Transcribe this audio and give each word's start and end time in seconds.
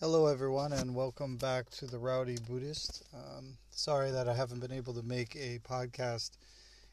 Hello, 0.00 0.26
everyone, 0.26 0.72
and 0.72 0.92
welcome 0.92 1.36
back 1.36 1.70
to 1.70 1.86
the 1.86 2.00
Rowdy 2.00 2.36
Buddhist. 2.48 3.04
Um, 3.14 3.56
sorry 3.70 4.10
that 4.10 4.28
I 4.28 4.34
haven't 4.34 4.58
been 4.58 4.72
able 4.72 4.92
to 4.94 5.04
make 5.04 5.36
a 5.36 5.60
podcast 5.60 6.32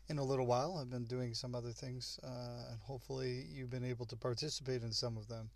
in 0.08 0.20
a 0.20 0.24
little 0.24 0.46
while. 0.46 0.78
I've 0.78 0.92
been 0.92 1.06
doing 1.06 1.34
some 1.34 1.56
other 1.56 1.72
things, 1.72 2.20
uh, 2.24 2.70
and 2.70 2.80
hopefully, 2.80 3.48
you've 3.52 3.72
been 3.72 3.84
able 3.84 4.06
to 4.06 4.16
participate 4.16 4.84
in 4.84 4.92
some 4.92 5.18
of 5.18 5.28
them. 5.28 5.50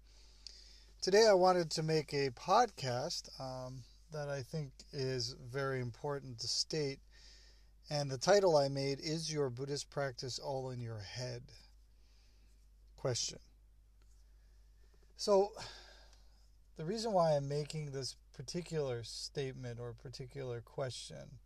Today, 1.04 1.28
I 1.29 1.36
wanted 1.36 1.70
to 1.70 1.84
make 1.84 2.13
a 2.13 2.31
podcast 2.31 3.29
um, 3.39 3.84
that 4.12 4.27
I 4.27 4.41
think 4.41 4.71
is 4.91 5.36
very 5.48 5.82
important 5.82 6.39
to 6.39 6.48
state, 6.48 6.98
and 7.91 8.09
the 8.09 8.18
title 8.18 8.57
I 8.57 8.70
made 8.70 9.00
is 9.00 9.32
Your 9.32 9.52
Buddhist 9.52 9.91
Practice 9.91 10.39
All 10.39 10.71
in 10.71 10.82
Your 10.82 11.00
Head? 11.00 11.43
Question. 12.98 13.38
So, 15.16 15.52
the 16.78 16.86
reason 16.86 17.14
why 17.14 17.36
I'm 17.36 17.48
making 17.48 17.92
this 17.92 18.15
particular 18.34 19.04
statement 19.04 19.79
or 19.79 19.93
particular 19.93 20.61
question 20.61 21.39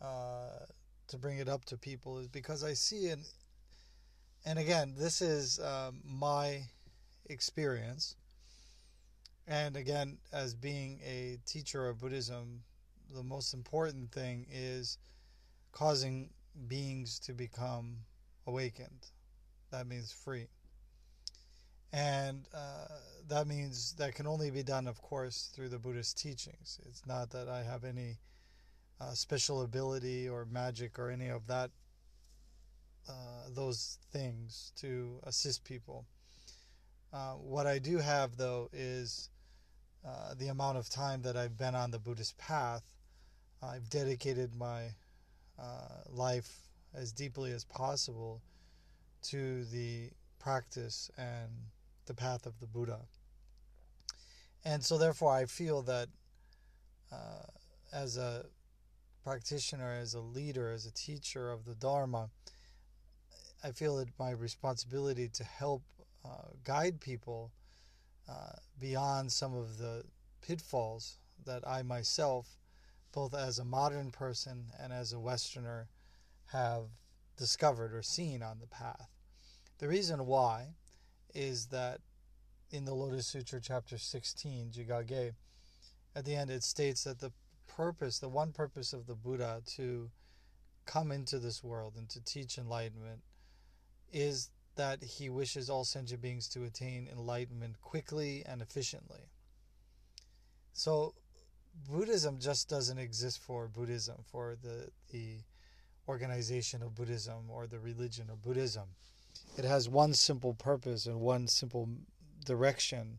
uh, 0.00 0.66
to 1.08 1.18
bring 1.18 1.38
it 1.38 1.48
up 1.48 1.64
to 1.66 1.76
people 1.76 2.18
is 2.18 2.28
because 2.28 2.64
I 2.64 2.72
see 2.72 3.08
an 3.08 3.22
and 4.44 4.58
again 4.58 4.94
this 4.96 5.20
is 5.20 5.60
um, 5.60 6.00
my 6.04 6.62
experience. 7.26 8.16
And 9.46 9.76
again 9.76 10.18
as 10.32 10.54
being 10.54 11.00
a 11.04 11.38
teacher 11.46 11.88
of 11.88 12.00
Buddhism 12.00 12.62
the 13.14 13.22
most 13.22 13.52
important 13.52 14.10
thing 14.10 14.46
is 14.50 14.96
causing 15.72 16.30
beings 16.66 17.18
to 17.18 17.34
become 17.34 17.96
awakened. 18.46 19.10
That 19.70 19.86
means 19.86 20.12
free 20.12 20.46
and 21.92 22.48
uh, 22.54 22.86
that 23.28 23.46
means 23.46 23.92
that 23.94 24.14
can 24.14 24.26
only 24.26 24.50
be 24.50 24.62
done, 24.62 24.86
of 24.86 25.00
course, 25.02 25.50
through 25.54 25.68
the 25.68 25.78
Buddhist 25.78 26.18
teachings. 26.18 26.80
It's 26.88 27.06
not 27.06 27.30
that 27.30 27.48
I 27.48 27.62
have 27.62 27.84
any 27.84 28.18
uh, 29.00 29.12
special 29.12 29.62
ability 29.62 30.28
or 30.28 30.46
magic 30.46 30.98
or 30.98 31.10
any 31.10 31.28
of 31.28 31.46
that, 31.48 31.70
uh, 33.08 33.48
those 33.50 33.98
things 34.12 34.72
to 34.76 35.18
assist 35.24 35.64
people. 35.64 36.06
Uh, 37.12 37.32
what 37.32 37.66
I 37.66 37.78
do 37.78 37.98
have, 37.98 38.36
though, 38.36 38.70
is 38.72 39.28
uh, 40.06 40.34
the 40.38 40.48
amount 40.48 40.78
of 40.78 40.88
time 40.88 41.22
that 41.22 41.36
I've 41.36 41.58
been 41.58 41.74
on 41.74 41.90
the 41.90 41.98
Buddhist 41.98 42.38
path. 42.38 42.82
I've 43.62 43.88
dedicated 43.90 44.54
my 44.54 44.94
uh, 45.58 46.00
life 46.08 46.50
as 46.94 47.12
deeply 47.12 47.52
as 47.52 47.64
possible 47.64 48.40
to 49.24 49.64
the 49.66 50.10
practice 50.38 51.10
and 51.16 51.50
the 52.06 52.14
path 52.14 52.46
of 52.46 52.58
the 52.60 52.66
Buddha. 52.66 53.00
And 54.64 54.84
so, 54.84 54.98
therefore, 54.98 55.32
I 55.32 55.46
feel 55.46 55.82
that 55.82 56.08
uh, 57.10 57.46
as 57.92 58.16
a 58.16 58.46
practitioner, 59.24 59.92
as 60.00 60.14
a 60.14 60.20
leader, 60.20 60.70
as 60.70 60.86
a 60.86 60.92
teacher 60.92 61.50
of 61.50 61.64
the 61.64 61.74
Dharma, 61.74 62.30
I 63.64 63.70
feel 63.70 63.98
it 63.98 64.08
my 64.18 64.30
responsibility 64.30 65.28
to 65.28 65.44
help 65.44 65.82
uh, 66.24 66.50
guide 66.64 67.00
people 67.00 67.52
uh, 68.28 68.56
beyond 68.80 69.30
some 69.30 69.54
of 69.54 69.78
the 69.78 70.04
pitfalls 70.40 71.18
that 71.44 71.66
I 71.66 71.82
myself, 71.82 72.56
both 73.12 73.34
as 73.34 73.58
a 73.58 73.64
modern 73.64 74.10
person 74.10 74.66
and 74.80 74.92
as 74.92 75.12
a 75.12 75.20
Westerner, 75.20 75.88
have 76.46 76.84
discovered 77.36 77.94
or 77.94 78.02
seen 78.02 78.42
on 78.42 78.58
the 78.60 78.66
path. 78.66 79.08
The 79.78 79.88
reason 79.88 80.26
why 80.26 80.74
is 81.34 81.66
that 81.66 82.00
in 82.70 82.84
the 82.84 82.94
Lotus 82.94 83.26
Sutra, 83.26 83.60
chapter 83.60 83.98
16, 83.98 84.70
Jigage, 84.70 85.32
at 86.14 86.24
the 86.24 86.34
end 86.34 86.50
it 86.50 86.62
states 86.62 87.04
that 87.04 87.20
the 87.20 87.32
purpose, 87.66 88.18
the 88.18 88.28
one 88.28 88.52
purpose 88.52 88.92
of 88.92 89.06
the 89.06 89.14
Buddha 89.14 89.62
to 89.76 90.10
come 90.84 91.12
into 91.12 91.38
this 91.38 91.62
world 91.62 91.94
and 91.96 92.08
to 92.10 92.22
teach 92.24 92.58
enlightenment 92.58 93.20
is 94.12 94.50
that 94.76 95.02
he 95.02 95.28
wishes 95.28 95.68
all 95.68 95.84
sentient 95.84 96.22
beings 96.22 96.48
to 96.48 96.64
attain 96.64 97.08
enlightenment 97.10 97.80
quickly 97.80 98.42
and 98.46 98.62
efficiently. 98.62 99.28
So 100.72 101.14
Buddhism 101.90 102.38
just 102.38 102.68
doesn't 102.68 102.98
exist 102.98 103.38
for 103.42 103.68
Buddhism, 103.68 104.16
for 104.24 104.56
the 104.62 104.90
the 105.10 105.38
organization 106.08 106.82
of 106.82 106.94
Buddhism 106.94 107.48
or 107.48 107.66
the 107.66 107.78
religion 107.78 108.28
of 108.30 108.42
Buddhism 108.42 108.88
it 109.56 109.64
has 109.64 109.88
one 109.88 110.14
simple 110.14 110.54
purpose 110.54 111.06
and 111.06 111.20
one 111.20 111.46
simple 111.46 111.88
direction 112.44 113.18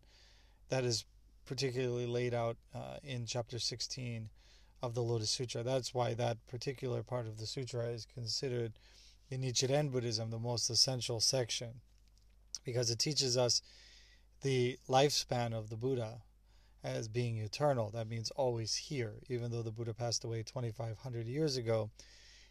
that 0.70 0.84
is 0.84 1.06
particularly 1.46 2.06
laid 2.06 2.34
out 2.34 2.58
uh, 2.74 2.98
in 3.04 3.26
chapter 3.26 3.60
16 3.60 4.30
of 4.82 4.96
the 4.96 5.02
Lotus 5.04 5.30
Sutra. 5.30 5.64
That's 5.64 5.94
why 5.94 6.14
that 6.14 6.46
particular 6.48 7.04
part 7.04 7.28
of 7.28 7.38
the 7.38 7.46
sutra 7.46 7.88
is 7.88 8.06
considered 8.06 8.74
in 9.30 9.42
Nichiren 9.42 9.92
Buddhism 9.92 10.30
the 10.30 10.40
most 10.40 10.70
essential 10.70 11.20
section 11.20 11.82
because 12.64 12.90
it 12.90 13.00
teaches 13.00 13.38
us 13.38 13.62
the 14.42 14.78
lifespan 14.90 15.54
of 15.54 15.70
the 15.70 15.78
Buddha 15.78 16.22
as 16.84 17.08
being 17.08 17.38
eternal. 17.38 17.90
That 17.92 18.10
means 18.10 18.30
always 18.32 18.76
here. 18.76 19.14
Even 19.30 19.52
though 19.52 19.62
the 19.62 19.72
Buddha 19.72 19.94
passed 19.94 20.24
away 20.24 20.44
2,500 20.44 21.28
years 21.28 21.56
ago, 21.56 21.90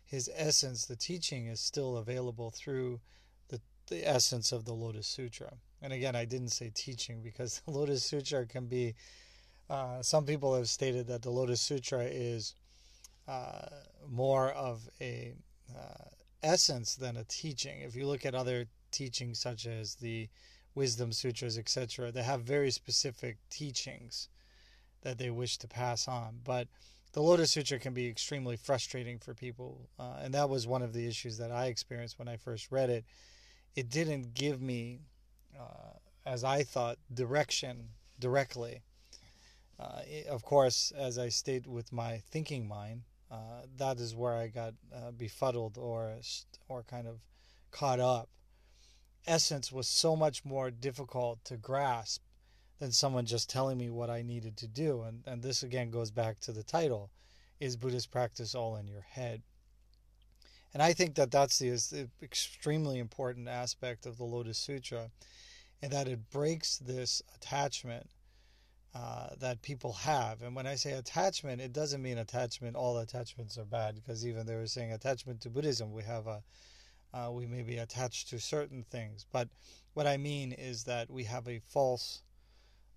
his 0.04 0.30
essence, 0.34 0.86
the 0.86 0.96
teaching, 0.96 1.46
is 1.46 1.60
still 1.60 1.96
available 1.96 2.50
through 2.50 3.00
the 3.92 4.08
essence 4.08 4.52
of 4.52 4.64
the 4.64 4.72
Lotus 4.72 5.06
Sutra. 5.06 5.52
And 5.82 5.92
again, 5.92 6.16
I 6.16 6.24
didn't 6.24 6.48
say 6.48 6.72
teaching 6.74 7.20
because 7.22 7.60
the 7.66 7.70
Lotus 7.70 8.04
Sutra 8.04 8.46
can 8.46 8.66
be. 8.66 8.94
Uh, 9.70 10.02
some 10.02 10.24
people 10.24 10.54
have 10.54 10.68
stated 10.68 11.06
that 11.06 11.22
the 11.22 11.30
Lotus 11.30 11.60
Sutra 11.60 12.02
is 12.04 12.54
uh, 13.28 13.66
more 14.08 14.50
of 14.50 14.88
a 15.00 15.34
uh, 15.74 16.04
essence 16.42 16.94
than 16.94 17.16
a 17.16 17.24
teaching. 17.24 17.80
If 17.80 17.94
you 17.94 18.06
look 18.06 18.26
at 18.26 18.34
other 18.34 18.66
teachings 18.90 19.38
such 19.38 19.66
as 19.66 19.94
the 19.94 20.28
Wisdom 20.74 21.12
Sutras, 21.12 21.58
etc., 21.58 22.10
they 22.12 22.22
have 22.22 22.42
very 22.42 22.70
specific 22.70 23.38
teachings 23.50 24.28
that 25.02 25.18
they 25.18 25.30
wish 25.30 25.58
to 25.58 25.68
pass 25.68 26.08
on. 26.08 26.40
But 26.44 26.68
the 27.12 27.22
Lotus 27.22 27.52
Sutra 27.52 27.78
can 27.78 27.94
be 27.94 28.08
extremely 28.08 28.56
frustrating 28.56 29.18
for 29.18 29.32
people, 29.34 29.88
uh, 29.98 30.16
and 30.22 30.34
that 30.34 30.50
was 30.50 30.66
one 30.66 30.82
of 30.82 30.92
the 30.92 31.06
issues 31.06 31.38
that 31.38 31.52
I 31.52 31.66
experienced 31.66 32.18
when 32.18 32.28
I 32.28 32.36
first 32.36 32.70
read 32.70 32.90
it 32.90 33.04
it 33.74 33.88
didn't 33.88 34.34
give 34.34 34.60
me, 34.60 35.00
uh, 35.58 35.98
as 36.26 36.44
I 36.44 36.62
thought, 36.62 36.98
direction 37.12 37.88
directly. 38.18 38.82
Uh, 39.78 40.00
it, 40.06 40.26
of 40.26 40.44
course, 40.44 40.92
as 40.96 41.18
I 41.18 41.28
stayed 41.28 41.66
with 41.66 41.92
my 41.92 42.22
thinking 42.30 42.68
mind, 42.68 43.02
uh, 43.30 43.62
that 43.78 43.98
is 43.98 44.14
where 44.14 44.34
I 44.34 44.48
got 44.48 44.74
uh, 44.94 45.10
befuddled 45.10 45.78
or 45.78 46.14
or 46.68 46.82
kind 46.82 47.06
of 47.08 47.20
caught 47.70 47.98
up. 47.98 48.28
Essence 49.26 49.72
was 49.72 49.88
so 49.88 50.14
much 50.14 50.44
more 50.44 50.70
difficult 50.70 51.44
to 51.46 51.56
grasp 51.56 52.22
than 52.78 52.92
someone 52.92 53.24
just 53.24 53.48
telling 53.48 53.78
me 53.78 53.88
what 53.88 54.10
I 54.10 54.22
needed 54.22 54.56
to 54.58 54.66
do. 54.66 55.02
And, 55.02 55.22
and 55.26 55.42
this 55.42 55.62
again 55.62 55.90
goes 55.90 56.10
back 56.10 56.40
to 56.40 56.52
the 56.52 56.64
title 56.64 57.10
Is 57.60 57.76
Buddhist 57.76 58.10
practice 58.10 58.54
all 58.54 58.76
in 58.76 58.86
your 58.86 59.02
head? 59.02 59.42
And 60.72 60.82
I 60.82 60.92
think 60.92 61.16
that 61.16 61.30
that's 61.30 61.58
the, 61.58 61.70
the 61.70 62.08
extremely 62.22 62.98
important 62.98 63.48
aspect 63.48 64.06
of 64.06 64.16
the 64.16 64.24
Lotus 64.24 64.58
Sutra, 64.58 65.10
and 65.82 65.92
that 65.92 66.08
it 66.08 66.30
breaks 66.30 66.78
this 66.78 67.22
attachment 67.34 68.08
uh, 68.94 69.28
that 69.40 69.62
people 69.62 69.92
have. 69.92 70.42
And 70.42 70.54
when 70.54 70.66
I 70.66 70.76
say 70.76 70.92
attachment, 70.92 71.60
it 71.60 71.72
doesn't 71.72 72.02
mean 72.02 72.18
attachment. 72.18 72.76
All 72.76 72.98
attachments 72.98 73.58
are 73.58 73.64
bad, 73.64 73.94
because 73.96 74.26
even 74.26 74.46
they 74.46 74.56
were 74.56 74.66
saying 74.66 74.92
attachment 74.92 75.40
to 75.42 75.50
Buddhism, 75.50 75.92
we 75.92 76.02
have 76.04 76.26
a 76.26 76.42
uh, 77.14 77.30
we 77.30 77.46
may 77.46 77.62
be 77.62 77.76
attached 77.76 78.30
to 78.30 78.38
certain 78.38 78.84
things. 78.90 79.26
But 79.30 79.48
what 79.92 80.06
I 80.06 80.16
mean 80.16 80.52
is 80.52 80.84
that 80.84 81.10
we 81.10 81.24
have 81.24 81.46
a 81.46 81.60
false 81.68 82.22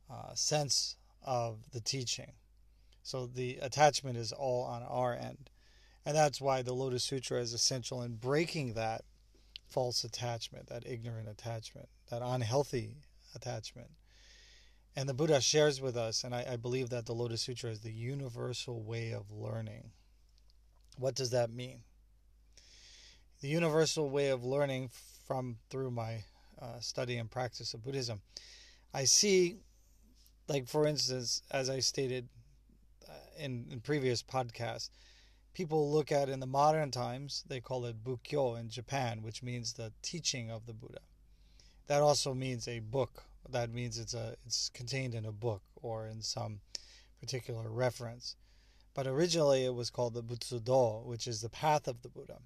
uh, 0.10 0.34
sense 0.34 0.96
of 1.22 1.58
the 1.72 1.82
teaching. 1.82 2.32
So 3.04 3.26
the 3.26 3.58
attachment 3.62 4.18
is 4.18 4.32
all 4.32 4.64
on 4.64 4.84
our 4.84 5.14
end. 5.14 5.50
And 6.06 6.16
that's 6.16 6.40
why 6.40 6.62
the 6.62 6.74
Lotus 6.74 7.04
Sutra 7.04 7.40
is 7.40 7.54
essential 7.54 8.02
in 8.02 8.16
breaking 8.16 8.74
that 8.74 9.04
false 9.68 10.04
attachment, 10.04 10.68
that 10.68 10.86
ignorant 10.86 11.28
attachment, 11.28 11.90
that 12.10 12.22
unhealthy 12.24 12.98
attachment. 13.34 13.90
And 14.96 15.10
the 15.10 15.14
Buddha 15.14 15.42
shares 15.42 15.82
with 15.82 15.98
us, 15.98 16.24
and 16.24 16.34
I, 16.34 16.46
I, 16.52 16.56
believe 16.56 16.90
that 16.90 17.06
the 17.06 17.14
Lotus 17.14 17.42
Sutra 17.42 17.72
is 17.72 17.82
the 17.82 17.92
universal 17.92 18.82
way 18.82 19.12
of 19.12 19.30
learning. 19.30 19.92
What 20.98 21.16
does 21.16 21.32
that 21.32 21.50
mean? 21.50 21.80
The 23.42 23.50
universal 23.50 24.10
way 24.10 24.30
of 24.30 24.46
learning 24.46 24.92
from 25.28 25.58
through 25.70 25.92
my 25.92 26.24
uh, 26.62 26.80
study 26.80 27.18
and 27.18 27.30
practice 27.30 27.74
of 27.74 27.84
Buddhism. 27.84 28.22
I 28.94 29.04
see, 29.04 29.58
like 30.48 30.70
for 30.70 30.88
instance, 30.88 31.42
as 31.52 31.70
I 31.70 31.80
stated 31.80 32.30
uh, 33.10 33.12
in, 33.38 33.66
in 33.70 33.82
previous 33.82 34.24
podcasts, 34.24 34.90
people 35.56 35.92
look 35.92 36.12
at 36.12 36.30
in 36.30 36.40
the 36.40 36.46
modern 36.46 36.92
times, 36.92 37.44
they 37.48 37.60
call 37.60 37.86
it 37.86 38.04
Bukkyo 38.04 38.60
in 38.60 38.70
Japan, 38.70 39.24
which 39.24 39.42
means 39.42 39.74
the 39.74 39.92
teaching 40.04 40.52
of 40.52 40.68
the 40.68 40.74
Buddha. 40.74 41.00
That 41.88 42.02
also 42.02 42.34
means 42.34 42.68
a 42.68 42.80
book 42.80 43.24
that 43.50 43.72
means 43.72 44.00
it's 44.00 44.14
a 44.14 44.36
it's 44.46 44.70
contained 44.70 45.14
in 45.14 45.26
a 45.26 45.32
book 45.32 45.62
or 45.82 46.08
in 46.08 46.22
some 46.22 46.60
particular 47.20 47.70
reference. 47.70 48.36
But 48.94 49.08
originally 49.08 49.66
it 49.66 49.74
was 49.74 49.90
called 49.90 50.14
the 50.14 50.24
Butsudo, 50.24 51.04
which 51.06 51.28
is 51.28 51.42
the 51.42 51.50
path 51.50 51.88
of 51.88 52.02
the 52.02 52.10
Buddha. 52.10 52.40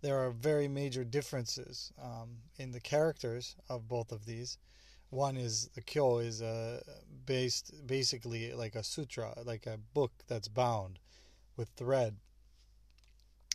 There 0.00 0.18
are 0.18 0.30
very 0.30 0.68
major 0.68 1.04
differences 1.04 1.92
um, 2.00 2.38
in 2.56 2.72
the 2.72 2.80
characters 2.80 3.56
of 3.68 3.88
both 3.88 4.12
of 4.12 4.26
these. 4.26 4.58
One 5.10 5.36
is 5.36 5.68
the 5.74 5.80
Kyo 5.80 6.18
is 6.18 6.40
a 6.40 6.82
uh, 6.86 6.92
based 7.26 7.86
basically 7.86 8.52
like 8.52 8.74
a 8.74 8.82
sutra, 8.82 9.34
like 9.44 9.66
a 9.66 9.78
book 9.94 10.12
that's 10.26 10.48
bound 10.48 10.98
with 11.58 11.68
thread. 11.76 12.16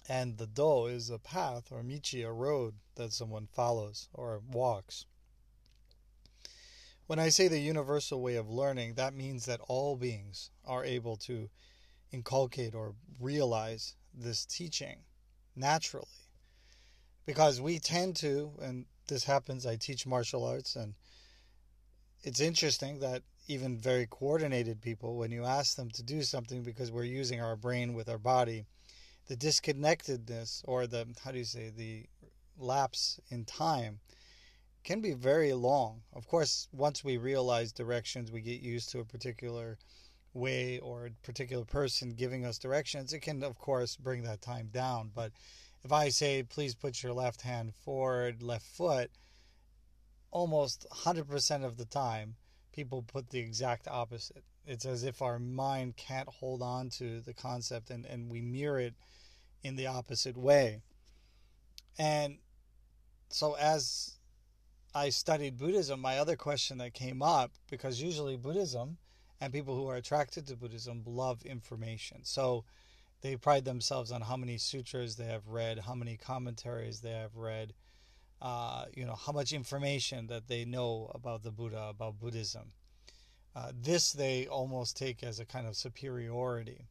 And 0.08 0.38
the 0.38 0.46
Do 0.46 0.86
is 0.86 1.10
a 1.10 1.18
path 1.18 1.72
or 1.72 1.82
michi, 1.82 2.28
a 2.28 2.32
road 2.32 2.76
that 2.96 3.14
someone 3.14 3.48
follows 3.48 4.10
or 4.14 4.42
walks. 4.52 5.06
When 7.08 7.20
I 7.20 7.30
say 7.30 7.48
the 7.48 7.60
universal 7.60 8.22
way 8.22 8.36
of 8.36 8.50
learning, 8.50 8.94
that 8.96 9.14
means 9.14 9.46
that 9.46 9.62
all 9.68 9.96
beings 9.96 10.52
are 10.66 10.84
able 10.84 11.16
to 11.18 11.50
inculcate 12.12 12.76
or 12.76 12.96
realize 13.20 13.96
this 14.14 14.46
teaching 14.46 15.00
naturally. 15.56 16.08
Because 17.26 17.62
we 17.62 17.80
tend 17.80 18.18
to, 18.18 18.52
and 18.62 18.86
this 19.08 19.24
happens, 19.24 19.66
I 19.66 19.78
teach 19.78 20.06
martial 20.06 20.44
arts, 20.44 20.76
and 20.76 20.96
it's 22.24 22.40
interesting 22.42 23.00
that 23.00 23.24
even 23.48 23.78
very 23.78 24.08
coordinated 24.10 24.82
people, 24.82 25.16
when 25.16 25.32
you 25.32 25.44
ask 25.44 25.76
them 25.76 25.90
to 25.92 26.04
do 26.04 26.22
something 26.24 26.64
because 26.64 26.92
we're 26.92 27.04
using 27.04 27.42
our 27.42 27.56
brain 27.56 27.94
with 27.94 28.10
our 28.10 28.18
body, 28.18 28.66
the 29.28 29.36
disconnectedness 29.36 30.64
or 30.66 30.88
the, 30.88 31.08
how 31.24 31.32
do 31.32 31.38
you 31.38 31.46
say, 31.46 31.72
the 31.76 32.06
lapse 32.58 33.20
in 33.30 33.46
time 33.46 34.00
can 34.84 35.02
be 35.02 35.14
very 35.14 35.54
long. 35.54 36.02
Of 36.14 36.28
course, 36.28 36.68
once 36.72 37.04
we 37.04 37.18
realize 37.18 37.72
directions, 37.72 38.32
we 38.32 38.42
get 38.42 38.62
used 38.62 38.90
to 38.92 39.00
a 39.00 39.06
particular 39.06 39.78
way 40.34 40.80
or 40.80 41.06
a 41.06 41.12
particular 41.26 41.64
person 41.64 42.16
giving 42.16 42.46
us 42.46 42.58
directions. 42.58 43.14
It 43.14 43.20
can, 43.20 43.44
of 43.44 43.58
course, 43.58 43.96
bring 43.96 44.24
that 44.24 44.42
time 44.42 44.70
down. 44.72 45.12
But 45.14 45.32
if 45.84 45.92
I 45.92 46.10
say, 46.10 46.44
please 46.44 46.76
put 46.76 47.04
your 47.04 47.14
left 47.14 47.42
hand 47.42 47.74
forward, 47.76 48.42
left 48.42 48.66
foot, 48.66 49.12
almost 50.32 50.86
100% 50.92 51.64
of 51.64 51.78
the 51.78 51.86
time, 51.86 52.36
people 52.74 53.04
put 53.04 53.30
the 53.30 53.40
exact 53.40 53.88
opposite. 53.88 54.44
It's 54.66 54.86
as 54.86 55.04
if 55.04 55.22
our 55.22 55.40
mind 55.40 55.96
can't 55.96 56.28
hold 56.28 56.62
on 56.62 56.90
to 56.92 57.22
the 57.22 57.34
concept 57.34 57.90
and, 57.90 58.06
and 58.06 58.30
we 58.30 58.42
mirror 58.42 58.80
it 58.80 58.96
in 59.64 59.76
the 59.76 59.88
opposite 59.88 60.38
way. 60.38 60.82
And 61.98 62.38
so, 63.30 63.56
as 63.56 64.18
I 64.96 65.10
studied 65.10 65.58
Buddhism, 65.58 66.00
my 66.00 66.18
other 66.20 66.36
question 66.36 66.78
that 66.80 66.94
came 66.94 67.22
up, 67.22 67.52
because 67.70 68.02
usually 68.02 68.36
Buddhism 68.36 68.98
and 69.42 69.52
people 69.52 69.76
who 69.76 69.88
are 69.88 69.96
attracted 69.96 70.48
to 70.48 70.56
Buddhism 70.56 71.04
love 71.06 71.44
information. 71.44 72.20
So 72.24 72.64
they 73.22 73.36
pride 73.36 73.66
themselves 73.66 74.12
on 74.12 74.22
how 74.22 74.38
many 74.38 74.58
sutras 74.58 75.16
they 75.16 75.26
have 75.26 75.48
read, 75.48 75.80
how 75.80 75.96
many 75.96 76.18
commentaries 76.18 77.02
they 77.02 77.12
have 77.12 77.36
read, 77.36 77.74
uh, 78.44 78.86
you 78.94 79.06
know, 79.06 79.16
how 79.16 79.32
much 79.32 79.54
information 79.54 80.28
that 80.28 80.48
they 80.48 80.66
know 80.66 81.10
about 81.16 81.44
the 81.44 81.52
Buddha, 81.52 81.88
about 81.90 82.20
Buddhism. 82.20 82.74
Uh, 83.56 83.72
this 83.74 84.12
they 84.12 84.48
almost 84.48 84.98
take 84.98 85.24
as 85.24 85.40
a 85.40 85.46
kind 85.46 85.66
of 85.66 85.76
superiority. 85.76 86.86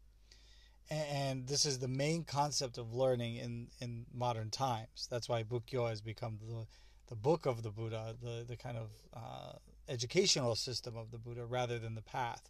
And 0.91 1.47
this 1.47 1.67
is 1.67 1.79
the 1.79 1.89
main 1.89 2.25
concept 2.25 2.79
of 2.79 2.95
learning 2.95 3.37
in, 3.37 3.69
in 3.81 4.07
modern 4.13 4.51
times. 4.51 5.07
That's 5.11 5.29
why 5.29 5.43
Bukkyo 5.43 5.89
has 5.89 6.01
become 6.01 6.39
the 6.41 6.67
the 7.09 7.17
book 7.17 7.45
of 7.45 7.63
the 7.63 7.71
Buddha, 7.71 8.17
the, 8.23 8.43
the 8.49 8.57
kind 8.57 8.79
of 8.79 8.89
uh, 9.13 9.53
educational 9.87 10.55
system 10.55 10.97
of 10.97 11.11
the 11.11 11.19
Buddha 11.19 11.45
rather 11.45 11.79
than 11.79 11.95
the 11.95 12.01
path. 12.01 12.49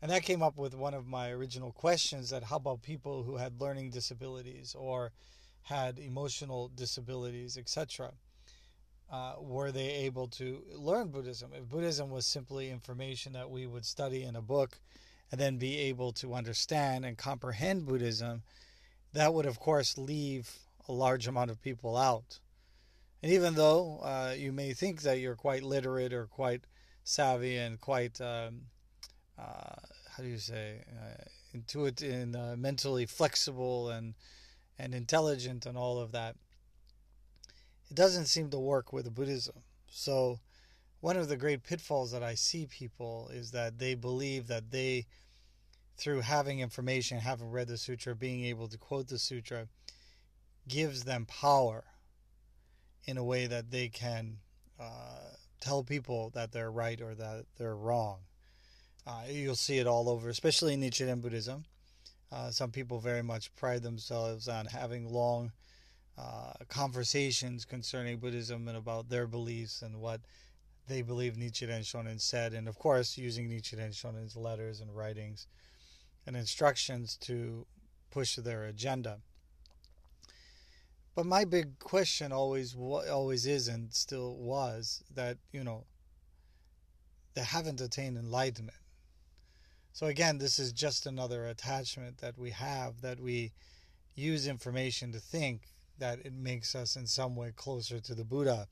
And 0.00 0.12
that 0.12 0.22
came 0.22 0.44
up 0.44 0.56
with 0.56 0.74
one 0.74 0.94
of 0.94 1.08
my 1.08 1.30
original 1.30 1.72
questions 1.72 2.30
that 2.30 2.44
how 2.44 2.56
about 2.56 2.82
people 2.82 3.24
who 3.24 3.38
had 3.38 3.60
learning 3.60 3.90
disabilities 3.90 4.76
or 4.78 5.10
had 5.64 5.98
emotional 5.98 6.70
disabilities, 6.74 7.56
etc. 7.56 8.12
Uh, 9.10 9.34
were 9.40 9.72
they 9.72 9.90
able 9.90 10.28
to 10.28 10.62
learn 10.74 11.08
Buddhism? 11.08 11.52
If 11.54 11.68
Buddhism 11.68 12.10
was 12.10 12.26
simply 12.26 12.70
information 12.70 13.32
that 13.32 13.50
we 13.50 13.66
would 13.66 13.84
study 13.84 14.22
in 14.22 14.36
a 14.36 14.42
book 14.42 14.78
and 15.32 15.40
then 15.40 15.56
be 15.56 15.78
able 15.78 16.12
to 16.12 16.34
understand 16.34 17.04
and 17.04 17.16
comprehend 17.16 17.86
Buddhism, 17.86 18.42
that 19.14 19.32
would, 19.32 19.46
of 19.46 19.58
course, 19.58 19.96
leave 19.96 20.58
a 20.86 20.92
large 20.92 21.26
amount 21.26 21.50
of 21.50 21.62
people 21.62 21.96
out. 21.96 22.40
And 23.22 23.32
even 23.32 23.54
though 23.54 24.00
uh, 24.02 24.34
you 24.36 24.52
may 24.52 24.74
think 24.74 25.00
that 25.02 25.18
you're 25.18 25.34
quite 25.34 25.62
literate 25.62 26.12
or 26.12 26.26
quite 26.26 26.64
savvy 27.04 27.56
and 27.56 27.80
quite, 27.80 28.20
um, 28.20 28.62
uh, 29.38 29.76
how 30.14 30.22
do 30.22 30.28
you 30.28 30.38
say, 30.38 30.82
uh, 30.90 31.24
intuitive 31.54 32.12
and 32.12 32.36
uh, 32.36 32.54
mentally 32.56 33.06
flexible 33.06 33.88
and, 33.88 34.14
and 34.78 34.94
intelligent 34.94 35.66
and 35.66 35.76
all 35.76 35.98
of 35.98 36.12
that, 36.12 36.36
it 37.90 37.94
doesn't 37.94 38.26
seem 38.26 38.50
to 38.50 38.58
work 38.58 38.92
with 38.92 39.14
Buddhism. 39.14 39.56
So, 39.88 40.40
one 41.00 41.16
of 41.16 41.28
the 41.28 41.36
great 41.36 41.62
pitfalls 41.62 42.12
that 42.12 42.22
I 42.22 42.34
see 42.34 42.66
people 42.66 43.30
is 43.32 43.50
that 43.50 43.78
they 43.78 43.94
believe 43.94 44.46
that 44.46 44.70
they, 44.70 45.06
through 45.98 46.22
having 46.22 46.60
information, 46.60 47.18
having 47.18 47.50
read 47.50 47.68
the 47.68 47.76
sutra, 47.76 48.16
being 48.16 48.44
able 48.44 48.68
to 48.68 48.78
quote 48.78 49.08
the 49.08 49.18
sutra, 49.18 49.68
gives 50.66 51.04
them 51.04 51.26
power 51.26 51.84
in 53.04 53.18
a 53.18 53.24
way 53.24 53.46
that 53.46 53.70
they 53.70 53.88
can 53.88 54.38
uh, 54.80 55.34
tell 55.60 55.84
people 55.84 56.30
that 56.30 56.52
they're 56.52 56.72
right 56.72 57.00
or 57.00 57.14
that 57.14 57.44
they're 57.58 57.76
wrong. 57.76 58.20
Uh, 59.06 59.24
you'll 59.28 59.54
see 59.54 59.78
it 59.78 59.86
all 59.86 60.08
over, 60.08 60.30
especially 60.30 60.74
in 60.74 60.80
Nichiren 60.80 61.20
Buddhism. 61.20 61.64
Uh, 62.34 62.50
some 62.50 62.72
people 62.72 62.98
very 62.98 63.22
much 63.22 63.54
pride 63.54 63.82
themselves 63.82 64.48
on 64.48 64.66
having 64.66 65.08
long 65.08 65.52
uh, 66.18 66.52
conversations 66.68 67.64
concerning 67.64 68.18
Buddhism 68.18 68.66
and 68.66 68.76
about 68.76 69.08
their 69.08 69.28
beliefs 69.28 69.82
and 69.82 70.00
what 70.00 70.20
they 70.88 71.00
believe 71.00 71.34
Nichiren 71.36 71.82
Shonin 71.82 72.20
said, 72.20 72.52
and 72.52 72.66
of 72.66 72.76
course, 72.76 73.16
using 73.16 73.48
Nichiren 73.48 73.92
Shonin's 73.92 74.36
letters 74.36 74.80
and 74.80 74.94
writings 74.94 75.46
and 76.26 76.36
instructions 76.36 77.16
to 77.18 77.66
push 78.10 78.34
their 78.34 78.64
agenda. 78.64 79.18
But 81.14 81.26
my 81.26 81.44
big 81.44 81.78
question 81.78 82.32
always 82.32 82.74
always 82.74 83.46
is 83.46 83.68
and 83.68 83.94
still 83.94 84.34
was 84.34 85.04
that 85.14 85.38
you 85.52 85.62
know 85.62 85.84
they 87.34 87.42
haven't 87.42 87.80
attained 87.80 88.18
enlightenment. 88.18 88.76
So 89.94 90.06
again, 90.06 90.38
this 90.38 90.58
is 90.58 90.72
just 90.72 91.06
another 91.06 91.46
attachment 91.46 92.18
that 92.18 92.36
we 92.36 92.50
have 92.50 93.00
that 93.02 93.20
we 93.20 93.52
use 94.16 94.48
information 94.48 95.12
to 95.12 95.20
think 95.20 95.68
that 96.00 96.18
it 96.26 96.32
makes 96.32 96.74
us 96.74 96.96
in 96.96 97.06
some 97.06 97.36
way 97.36 97.52
closer 97.54 98.00
to 98.00 98.12
the 98.12 98.24
Buddha 98.24 98.66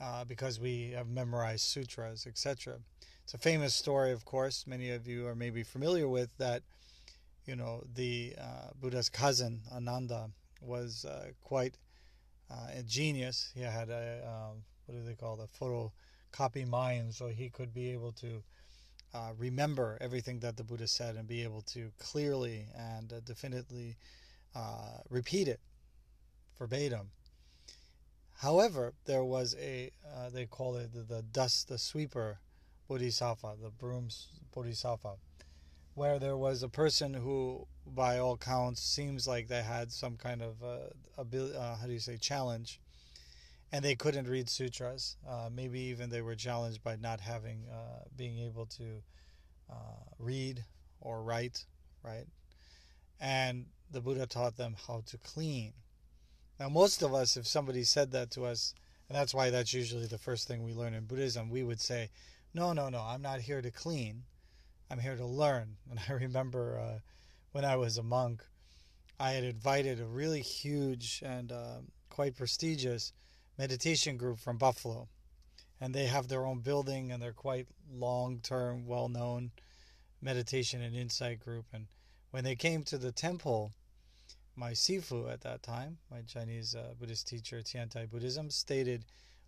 uh, 0.00 0.24
because 0.24 0.58
we 0.58 0.90
have 0.96 1.06
memorized 1.06 1.66
sutras, 1.66 2.26
etc. 2.26 2.78
It's 3.22 3.34
a 3.34 3.38
famous 3.38 3.72
story, 3.72 4.10
of 4.10 4.24
course. 4.24 4.66
Many 4.66 4.90
of 4.90 5.06
you 5.06 5.28
are 5.28 5.36
maybe 5.36 5.62
familiar 5.62 6.08
with 6.08 6.36
that. 6.38 6.64
You 7.46 7.54
know, 7.54 7.84
the 7.94 8.34
uh, 8.36 8.70
Buddha's 8.80 9.08
cousin 9.08 9.60
Ananda 9.72 10.30
was 10.60 11.04
uh, 11.04 11.28
quite 11.44 11.78
uh, 12.50 12.78
a 12.80 12.82
genius. 12.82 13.52
He 13.54 13.60
had 13.60 13.90
a 13.90 14.26
um, 14.26 14.64
what 14.86 14.98
do 14.98 15.04
they 15.04 15.14
call 15.14 15.36
the 15.36 15.46
photocopy 15.46 16.66
mind, 16.66 17.14
so 17.14 17.28
he 17.28 17.48
could 17.48 17.72
be 17.72 17.92
able 17.92 18.10
to 18.14 18.42
uh, 19.14 19.32
remember 19.38 19.98
everything 20.00 20.40
that 20.40 20.56
the 20.56 20.64
Buddha 20.64 20.86
said 20.86 21.16
and 21.16 21.26
be 21.28 21.42
able 21.42 21.62
to 21.62 21.90
clearly 21.98 22.66
and 22.76 23.12
uh, 23.12 23.20
definitely 23.24 23.96
uh, 24.54 24.98
repeat 25.10 25.48
it 25.48 25.60
verbatim. 26.58 27.10
However, 28.38 28.94
there 29.04 29.24
was 29.24 29.54
a 29.60 29.90
uh, 30.14 30.30
they 30.30 30.46
call 30.46 30.76
it 30.76 30.92
the, 30.92 31.02
the 31.02 31.22
dust 31.22 31.68
the 31.68 31.78
sweeper 31.78 32.38
bodhisattva, 32.88 33.54
the 33.62 33.70
brooms 33.70 34.28
bodhisattva 34.54 35.16
where 35.94 36.18
there 36.18 36.36
was 36.36 36.62
a 36.62 36.68
person 36.68 37.14
who, 37.14 37.66
by 37.86 38.18
all 38.18 38.36
counts, 38.36 38.82
seems 38.82 39.28
like 39.28 39.48
they 39.48 39.62
had 39.62 39.92
some 39.92 40.16
kind 40.16 40.42
of 40.42 40.62
uh, 40.62 41.20
uh, 41.20 41.76
how 41.76 41.86
do 41.86 41.92
you 41.92 41.98
say, 41.98 42.16
challenge, 42.16 42.80
and 43.72 43.82
they 43.82 43.94
couldn't 43.94 44.28
read 44.28 44.50
sutras. 44.50 45.16
Uh, 45.26 45.48
maybe 45.50 45.80
even 45.80 46.10
they 46.10 46.20
were 46.20 46.34
challenged 46.34 46.82
by 46.84 46.96
not 46.96 47.20
having, 47.20 47.64
uh, 47.72 48.04
being 48.14 48.38
able 48.38 48.66
to 48.66 49.02
uh, 49.70 50.04
read 50.18 50.62
or 51.00 51.22
write, 51.22 51.64
right? 52.04 52.26
And 53.18 53.66
the 53.90 54.02
Buddha 54.02 54.26
taught 54.26 54.56
them 54.56 54.76
how 54.86 55.02
to 55.06 55.16
clean. 55.16 55.72
Now, 56.60 56.68
most 56.68 57.02
of 57.02 57.14
us, 57.14 57.36
if 57.36 57.46
somebody 57.46 57.82
said 57.82 58.12
that 58.12 58.30
to 58.32 58.44
us, 58.44 58.74
and 59.08 59.16
that's 59.16 59.34
why 59.34 59.48
that's 59.48 59.72
usually 59.72 60.06
the 60.06 60.18
first 60.18 60.46
thing 60.46 60.62
we 60.62 60.74
learn 60.74 60.94
in 60.94 61.06
Buddhism, 61.06 61.48
we 61.48 61.62
would 61.62 61.80
say, 61.80 62.10
no, 62.52 62.74
no, 62.74 62.90
no, 62.90 63.00
I'm 63.00 63.22
not 63.22 63.40
here 63.40 63.62
to 63.62 63.70
clean. 63.70 64.24
I'm 64.90 64.98
here 64.98 65.16
to 65.16 65.26
learn. 65.26 65.76
And 65.90 65.98
I 66.08 66.12
remember 66.12 66.78
uh, 66.78 66.98
when 67.52 67.64
I 67.64 67.76
was 67.76 67.96
a 67.96 68.02
monk, 68.02 68.44
I 69.18 69.30
had 69.32 69.44
invited 69.44 69.98
a 69.98 70.04
really 70.04 70.42
huge 70.42 71.22
and 71.24 71.50
uh, 71.50 71.78
quite 72.10 72.36
prestigious 72.36 73.12
meditation 73.62 74.16
group 74.16 74.40
from 74.40 74.58
Buffalo. 74.58 75.08
and 75.80 75.94
they 75.94 76.06
have 76.06 76.26
their 76.26 76.44
own 76.44 76.58
building 76.58 77.12
and 77.12 77.22
they're 77.22 77.32
quite 77.32 77.68
long 77.92 78.40
term, 78.40 78.86
well 78.86 79.08
known 79.08 79.52
meditation 80.20 80.82
and 80.82 80.96
insight 80.96 81.38
group. 81.38 81.66
And 81.72 81.86
when 82.32 82.42
they 82.42 82.56
came 82.56 82.82
to 82.82 82.98
the 82.98 83.12
temple, 83.12 83.72
my 84.56 84.72
Sifu 84.72 85.32
at 85.32 85.42
that 85.42 85.62
time, 85.62 85.98
my 86.10 86.22
Chinese 86.22 86.74
uh, 86.74 86.94
Buddhist 86.98 87.28
teacher, 87.28 87.58
Tiantai 87.58 88.10
Buddhism, 88.10 88.50
stated, 88.50 89.04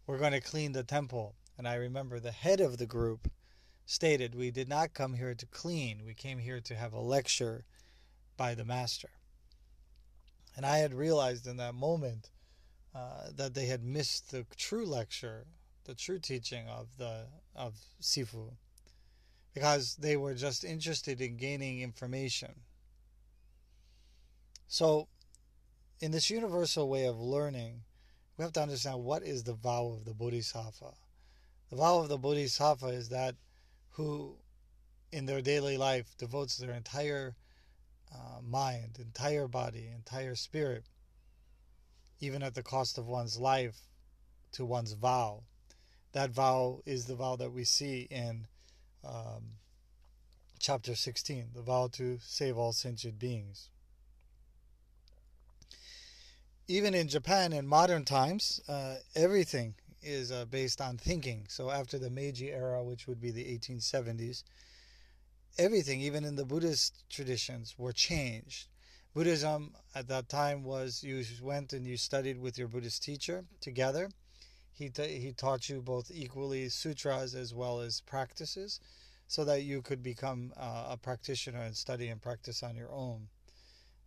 We're 0.07 0.19
going 0.19 0.31
to 0.31 0.41
clean 0.41 0.71
the 0.71 0.85
temple. 0.85 1.35
And 1.59 1.67
I 1.67 1.75
remember 1.75 2.21
the 2.21 2.31
head 2.31 2.61
of 2.61 2.79
the 2.79 2.87
group 2.87 3.29
stated, 3.85 4.37
We 4.37 4.53
did 4.53 4.69
not 4.69 4.95
come 4.95 5.15
here 5.15 5.35
to 5.35 5.47
clean, 5.47 6.05
we 6.07 6.15
came 6.15 6.39
here 6.39 6.61
to 6.61 6.77
have 6.77 6.93
a 6.93 7.01
lecture 7.01 7.65
by 8.37 8.55
the 8.55 8.65
master. 8.65 9.11
And 10.57 10.65
I 10.65 10.79
had 10.79 10.95
realized 10.95 11.49
in 11.49 11.57
that 11.57 11.75
moment 11.75 12.31
uh, 12.95 13.31
that 13.35 13.55
they 13.55 13.67
had 13.67 13.83
missed 13.83 14.31
the 14.31 14.47
true 14.57 14.87
lecture 14.87 15.47
the 15.85 15.95
true 15.95 16.19
teaching 16.19 16.67
of 16.69 16.97
the 16.99 17.27
of 17.55 17.75
Sifu 18.01 18.53
because 19.53 19.97
they 19.97 20.17
were 20.17 20.35
just 20.35 20.65
interested 20.65 21.21
in 21.21 21.37
gaining 21.37 21.81
information. 21.81 22.51
So, 24.67 25.07
in 26.01 26.11
this 26.11 26.31
universal 26.31 26.89
way 26.89 27.05
of 27.05 27.21
learning, 27.21 27.83
we 28.37 28.43
have 28.43 28.53
to 28.55 28.63
understand 28.63 29.05
what 29.05 29.23
is 29.23 29.45
the 29.45 29.53
vow 29.53 29.93
of 29.97 30.05
the 30.05 30.15
Bodhisattva. 30.15 30.95
The 31.71 31.77
vow 31.77 32.01
of 32.01 32.09
the 32.09 32.19
Bodhisattva 32.19 32.89
is 32.89 33.11
that 33.11 33.37
who, 33.91 34.37
in 35.13 35.27
their 35.27 35.41
daily 35.41 35.77
life, 35.77 36.17
devotes 36.19 36.57
their 36.57 36.73
entire 36.73 37.37
uh, 38.13 38.41
mind, 38.43 38.99
entire 38.99 39.47
body, 39.47 39.89
entire 39.95 40.35
spirit, 40.35 40.85
even 42.21 42.43
at 42.43 42.55
the 42.55 42.63
cost 42.63 42.99
of 42.99 43.07
one's 43.07 43.39
life, 43.39 43.77
to 44.53 44.65
one's 44.65 44.93
vow 44.93 45.43
that 46.15 46.31
vow 46.31 46.81
is 46.87 47.07
the 47.07 47.17
vow 47.17 47.37
that 47.37 47.53
we 47.53 47.65
see 47.65 48.07
in 48.09 48.47
um, 49.05 49.59
chapter 50.59 50.95
16, 50.95 51.49
the 51.55 51.61
vow 51.61 51.89
to 51.93 52.19
save 52.23 52.57
all 52.57 52.73
sentient 52.73 53.19
beings. 53.19 53.69
Even 56.69 56.95
in 56.95 57.09
Japan 57.09 57.53
in 57.53 57.67
modern 57.67 58.05
times, 58.05 58.61
uh, 58.69 58.95
everything 59.15 59.75
is 60.03 60.31
uh, 60.31 60.45
based 60.47 60.81
on 60.81 60.97
thinking. 60.97 61.47
So 61.49 61.71
after 61.71 61.99
the 61.99 62.11
Meiji 62.11 62.53
era, 62.53 62.83
which 62.83 63.07
would 63.09 63.21
be 63.21 63.33
the 63.33 63.45
1870s, 63.45 64.45
everything, 65.59 66.01
even 66.01 66.25
in 66.25 66.37
the 66.37 66.45
Buddhist 66.45 67.05
traditions, 67.11 67.75
were 67.77 67.93
changed. 67.93 68.69
Buddhism 69.15 69.73
at 69.95 70.09
that 70.09 70.29
time 70.29 70.65
was 70.65 71.03
you 71.03 71.25
went 71.41 71.73
and 71.73 71.87
you 71.87 71.97
studied 71.97 72.41
with 72.41 72.59
your 72.59 72.69
Buddhist 72.69 73.03
teacher 73.03 73.45
together 73.61 74.11
he, 74.75 74.91
he 74.97 75.33
taught 75.33 75.69
you 75.69 75.81
both 75.81 76.11
equally 76.13 76.69
sutras 76.69 77.35
as 77.35 77.55
well 77.55 77.81
as 77.81 78.01
practices 78.01 78.81
so 79.29 79.45
that 79.45 79.63
you 79.63 79.81
could 79.81 80.03
become 80.03 80.53
uh, 80.57 80.89
a 80.91 80.97
practitioner 80.97 81.63
and 81.63 81.77
study 81.77 82.09
and 82.09 82.21
practice 82.21 82.63
on 82.63 82.77
your 82.77 82.93
own. 82.93 83.29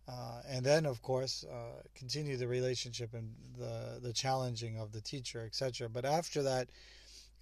Uh, 0.06 0.40
and 0.48 0.64
then, 0.64 0.86
of 0.86 1.02
course, 1.02 1.44
uh, 1.50 1.82
continue 1.94 2.36
the 2.36 2.46
relationship 2.46 3.12
and 3.14 3.34
the, 3.58 3.98
the 4.00 4.12
challenging 4.12 4.78
of 4.78 4.92
the 4.92 5.00
teacher, 5.00 5.44
etc. 5.44 5.88
But 5.88 6.04
after 6.04 6.42
that, 6.42 6.68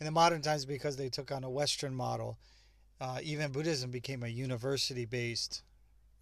in 0.01 0.07
the 0.07 0.13
modern 0.13 0.41
times, 0.41 0.65
because 0.65 0.97
they 0.97 1.09
took 1.09 1.31
on 1.31 1.45
a 1.45 1.51
Western 1.51 1.95
model, 1.95 2.39
uh, 3.01 3.19
even 3.23 3.53
Buddhism 3.53 3.91
became 3.91 4.23
a 4.23 4.29
university 4.29 5.05
based 5.05 5.63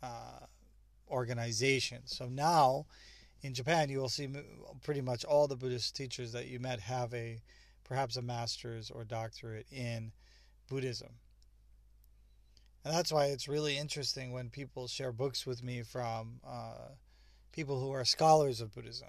uh, 0.03 0.41
organization. 1.11 2.03
So 2.07 2.27
now, 2.27 2.87
in 3.43 3.55
Japan, 3.55 3.89
you 3.89 3.99
will 3.99 4.09
see 4.09 4.29
pretty 4.83 5.01
much 5.01 5.25
all 5.25 5.47
the 5.47 5.57
Buddhist 5.57 5.95
teachers 5.95 6.33
that 6.33 6.47
you 6.47 6.59
met 6.59 6.81
have 6.81 7.13
a 7.13 7.41
perhaps 7.85 8.17
a 8.17 8.23
master's 8.23 8.91
or 8.91 9.05
doctorate 9.05 9.67
in 9.71 10.13
Buddhism. 10.69 11.11
And 12.85 12.95
that's 12.95 13.13
why 13.13 13.27
it's 13.27 13.49
really 13.49 13.79
interesting 13.79 14.33
when 14.33 14.51
people 14.51 14.87
share 14.87 15.13
books 15.13 15.47
with 15.47 15.63
me 15.63 15.83
from 15.83 16.41
uh, 16.47 16.89
people 17.53 17.81
who 17.81 17.91
are 17.93 18.05
scholars 18.05 18.61
of 18.61 18.75
Buddhism. 18.75 19.09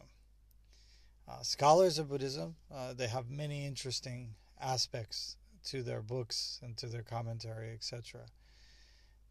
Uh, 1.28 1.42
scholars 1.42 1.98
of 1.98 2.10
Buddhism, 2.10 2.56
uh, 2.74 2.94
they 2.94 3.08
have 3.08 3.30
many 3.30 3.66
interesting 3.66 4.36
aspects 4.62 5.38
to 5.66 5.82
their 5.82 6.02
books 6.02 6.60
and 6.62 6.78
to 6.78 6.88
their 6.88 7.02
commentary, 7.02 7.74
etc. 7.74 8.26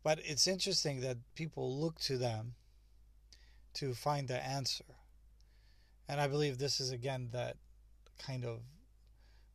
But 0.04 0.20
it's 0.22 0.46
interesting 0.46 1.00
that 1.00 1.16
people 1.34 1.80
look 1.80 1.98
to 2.00 2.18
them 2.18 2.54
to 3.74 3.94
find 3.94 4.28
the 4.28 4.40
answer. 4.44 4.84
And 6.06 6.20
I 6.20 6.28
believe 6.28 6.58
this 6.58 6.78
is 6.78 6.92
again 6.92 7.30
that 7.32 7.56
kind 8.18 8.44
of 8.44 8.60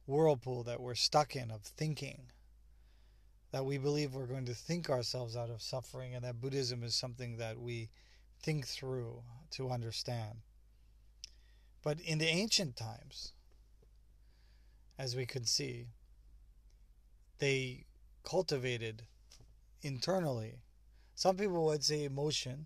whirlpool 0.07 0.63
that 0.63 0.81
we're 0.81 0.95
stuck 0.95 1.35
in 1.35 1.51
of 1.51 1.61
thinking. 1.61 2.23
That 3.51 3.65
we 3.65 3.77
believe 3.77 4.13
we're 4.13 4.25
going 4.25 4.45
to 4.45 4.55
think 4.55 4.89
ourselves 4.89 5.37
out 5.37 5.51
of 5.51 5.61
suffering, 5.61 6.15
and 6.15 6.23
that 6.25 6.41
Buddhism 6.41 6.83
is 6.83 6.95
something 6.95 7.37
that 7.37 7.59
we 7.59 7.89
think 8.41 8.65
through 8.67 9.21
to 9.51 9.69
understand. 9.69 10.39
But 11.83 11.99
in 11.99 12.17
the 12.17 12.27
ancient 12.27 12.75
times, 12.75 13.33
as 14.97 15.15
we 15.15 15.25
could 15.25 15.47
see, 15.47 15.87
they 17.37 17.85
cultivated 18.23 19.03
internally. 19.81 20.61
Some 21.15 21.37
people 21.37 21.65
would 21.65 21.83
say 21.83 22.03
emotion, 22.03 22.65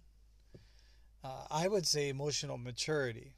uh, 1.24 1.46
I 1.50 1.67
would 1.67 1.88
say 1.88 2.10
emotional 2.10 2.58
maturity. 2.58 3.34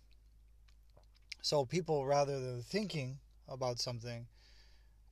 So 1.42 1.66
people, 1.66 2.06
rather 2.06 2.40
than 2.40 2.62
thinking 2.64 3.20
about 3.48 3.80
something, 3.80 4.28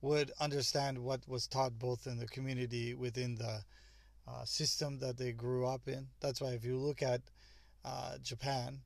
would 0.00 0.32
understand 0.40 0.98
what 0.98 1.26
was 1.26 1.46
taught 1.46 1.78
both 1.78 2.06
in 2.06 2.18
the 2.18 2.26
community 2.26 2.92
within 2.94 3.36
the 3.36 3.64
uh, 4.28 4.44
system 4.44 4.98
that 4.98 5.16
they 5.16 5.32
grew 5.32 5.66
up 5.66 5.88
in. 5.88 6.08
That's 6.20 6.40
why 6.40 6.50
if 6.50 6.64
you 6.64 6.76
look 6.76 7.02
at 7.02 7.22
uh, 7.84 8.18
Japan, 8.22 8.80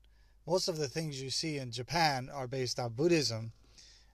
most 0.46 0.68
of 0.68 0.78
the 0.78 0.88
things 0.88 1.20
you 1.20 1.30
see 1.30 1.58
in 1.58 1.72
Japan 1.72 2.30
are 2.32 2.46
based 2.46 2.78
on 2.78 2.92
Buddhism 2.92 3.52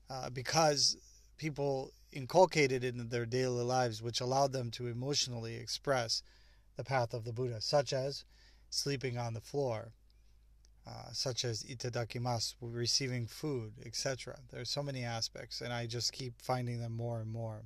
uh, 0.08 0.30
because 0.30 0.96
people 1.36 1.92
inculcated 2.14 2.84
in 2.84 3.08
their 3.08 3.26
daily 3.26 3.64
lives, 3.64 4.00
which 4.00 4.20
allowed 4.20 4.52
them 4.52 4.70
to 4.72 4.86
emotionally 4.86 5.56
express 5.56 6.22
the 6.76 6.84
path 6.84 7.12
of 7.12 7.24
the 7.24 7.32
Buddha, 7.32 7.60
such 7.60 7.92
as 7.92 8.24
sleeping 8.70 9.18
on 9.18 9.34
the 9.34 9.40
floor, 9.40 9.92
uh, 10.86 11.12
such 11.12 11.44
as 11.44 11.62
itadakimasu, 11.64 12.54
receiving 12.60 13.26
food, 13.26 13.74
etc. 13.84 14.38
There's 14.50 14.70
so 14.70 14.82
many 14.82 15.04
aspects, 15.04 15.60
and 15.60 15.72
I 15.72 15.86
just 15.86 16.12
keep 16.12 16.40
finding 16.40 16.80
them 16.80 16.96
more 16.96 17.20
and 17.20 17.30
more. 17.30 17.64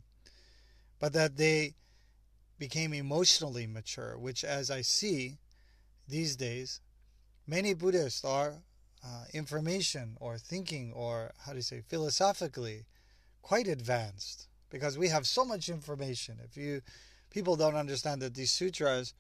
But 0.99 1.13
that 1.13 1.37
they 1.37 1.75
became 2.59 2.93
emotionally 2.93 3.67
mature, 3.67 4.19
which, 4.19 4.45
as 4.45 4.71
I 4.71 4.83
see 4.83 5.39
these 6.09 6.37
days, 6.37 6.81
many 7.47 7.75
Buddhists 7.75 8.25
are 8.25 8.63
uh, 9.05 9.25
information 9.33 10.17
or 10.21 10.39
thinking 10.39 10.93
or 10.93 11.33
how 11.45 11.53
do 11.53 11.59
you 11.59 11.63
say 11.63 11.81
philosophically 11.81 12.85
quite 13.43 13.69
advanced 13.69 14.49
because 14.71 14.99
we 14.99 15.09
have 15.09 15.27
so 15.27 15.45
much 15.45 15.69
information. 15.69 16.39
If 16.45 16.57
you 16.57 16.83
people 17.31 17.57
don't 17.57 17.77
understand 17.77 18.23
that 18.23 18.35
these 18.35 18.51
sutras 18.51 19.15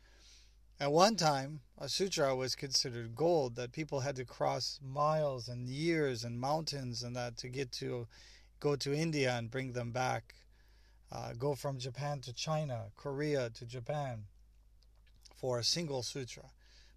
at 0.80 0.92
one 0.92 1.16
time, 1.16 1.60
a 1.76 1.88
sutra 1.88 2.37
was 2.37 2.54
considered 2.54 3.16
gold 3.16 3.56
that 3.56 3.72
people 3.72 4.00
had 4.00 4.14
to 4.16 4.25
cross 4.25 4.78
miles 4.80 5.48
and 5.48 5.68
years 5.68 6.22
and 6.22 6.40
mountains 6.40 7.02
and 7.02 7.16
that 7.16 7.37
to 7.38 7.48
get 7.48 7.72
to 7.72 8.06
go 8.60 8.76
to 8.76 8.94
India 8.94 9.37
and 9.37 9.50
bring 9.50 9.72
them 9.72 9.90
back. 9.90 10.34
Uh, 11.10 11.32
go 11.32 11.56
from 11.56 11.78
Japan 11.78 12.20
to 12.20 12.32
China, 12.32 12.92
Korea 12.94 13.50
to 13.50 13.64
Japan 13.64 14.26
for 15.34 15.58
a 15.58 15.64
single 15.64 16.02
sutra. 16.02 16.44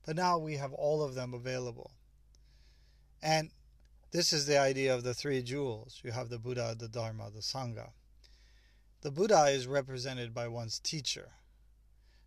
But 0.05 0.15
now 0.15 0.37
we 0.37 0.57
have 0.57 0.73
all 0.73 1.01
of 1.01 1.15
them 1.15 1.33
available. 1.33 1.91
And 3.21 3.51
this 4.11 4.33
is 4.33 4.45
the 4.45 4.57
idea 4.57 4.93
of 4.93 5.03
the 5.03 5.13
three 5.13 5.41
jewels. 5.41 6.01
You 6.03 6.11
have 6.11 6.29
the 6.29 6.37
Buddha, 6.37 6.75
the 6.77 6.89
Dharma, 6.89 7.31
the 7.31 7.39
Sangha. 7.39 7.91
The 9.01 9.11
Buddha 9.11 9.45
is 9.45 9.67
represented 9.67 10.33
by 10.33 10.47
one's 10.47 10.79
teacher 10.79 11.31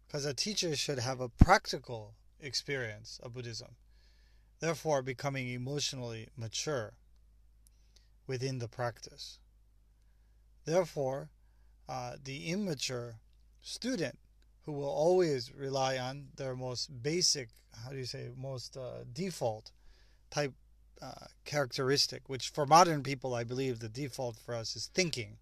because 0.07 0.25
a 0.25 0.35
teacher 0.35 0.75
should 0.77 0.99
have 0.99 1.21
a 1.21 1.29
practical 1.29 2.15
experience 2.41 3.21
of 3.23 3.35
Buddhism, 3.35 3.77
therefore 4.61 5.03
becoming 5.03 5.49
emotionally 5.49 6.29
mature 6.37 6.95
within 8.27 8.59
the 8.59 8.69
practice. 8.69 9.39
Therefore, 10.65 11.31
uh, 11.89 12.17
the 12.23 12.47
immature 12.47 13.17
student 13.61 14.19
who 14.65 14.73
will 14.73 14.89
always 14.89 15.53
rely 15.53 15.99
on 15.99 16.29
their 16.37 16.57
most 16.57 17.03
basic, 17.03 17.51
how 17.85 17.91
do 17.91 17.99
you 17.99 18.07
say, 18.07 18.31
most 18.37 18.77
uh, 18.77 19.05
default 19.13 19.71
type 20.31 20.55
uh, 21.03 21.27
characteristic, 21.45 22.23
which 22.29 22.49
for 22.49 22.67
modern 22.67 23.03
people, 23.03 23.35
I 23.35 23.45
believe 23.45 23.79
the 23.79 23.89
default 23.89 24.37
for 24.37 24.55
us 24.55 24.77
is 24.77 24.91
thinking. 24.95 25.39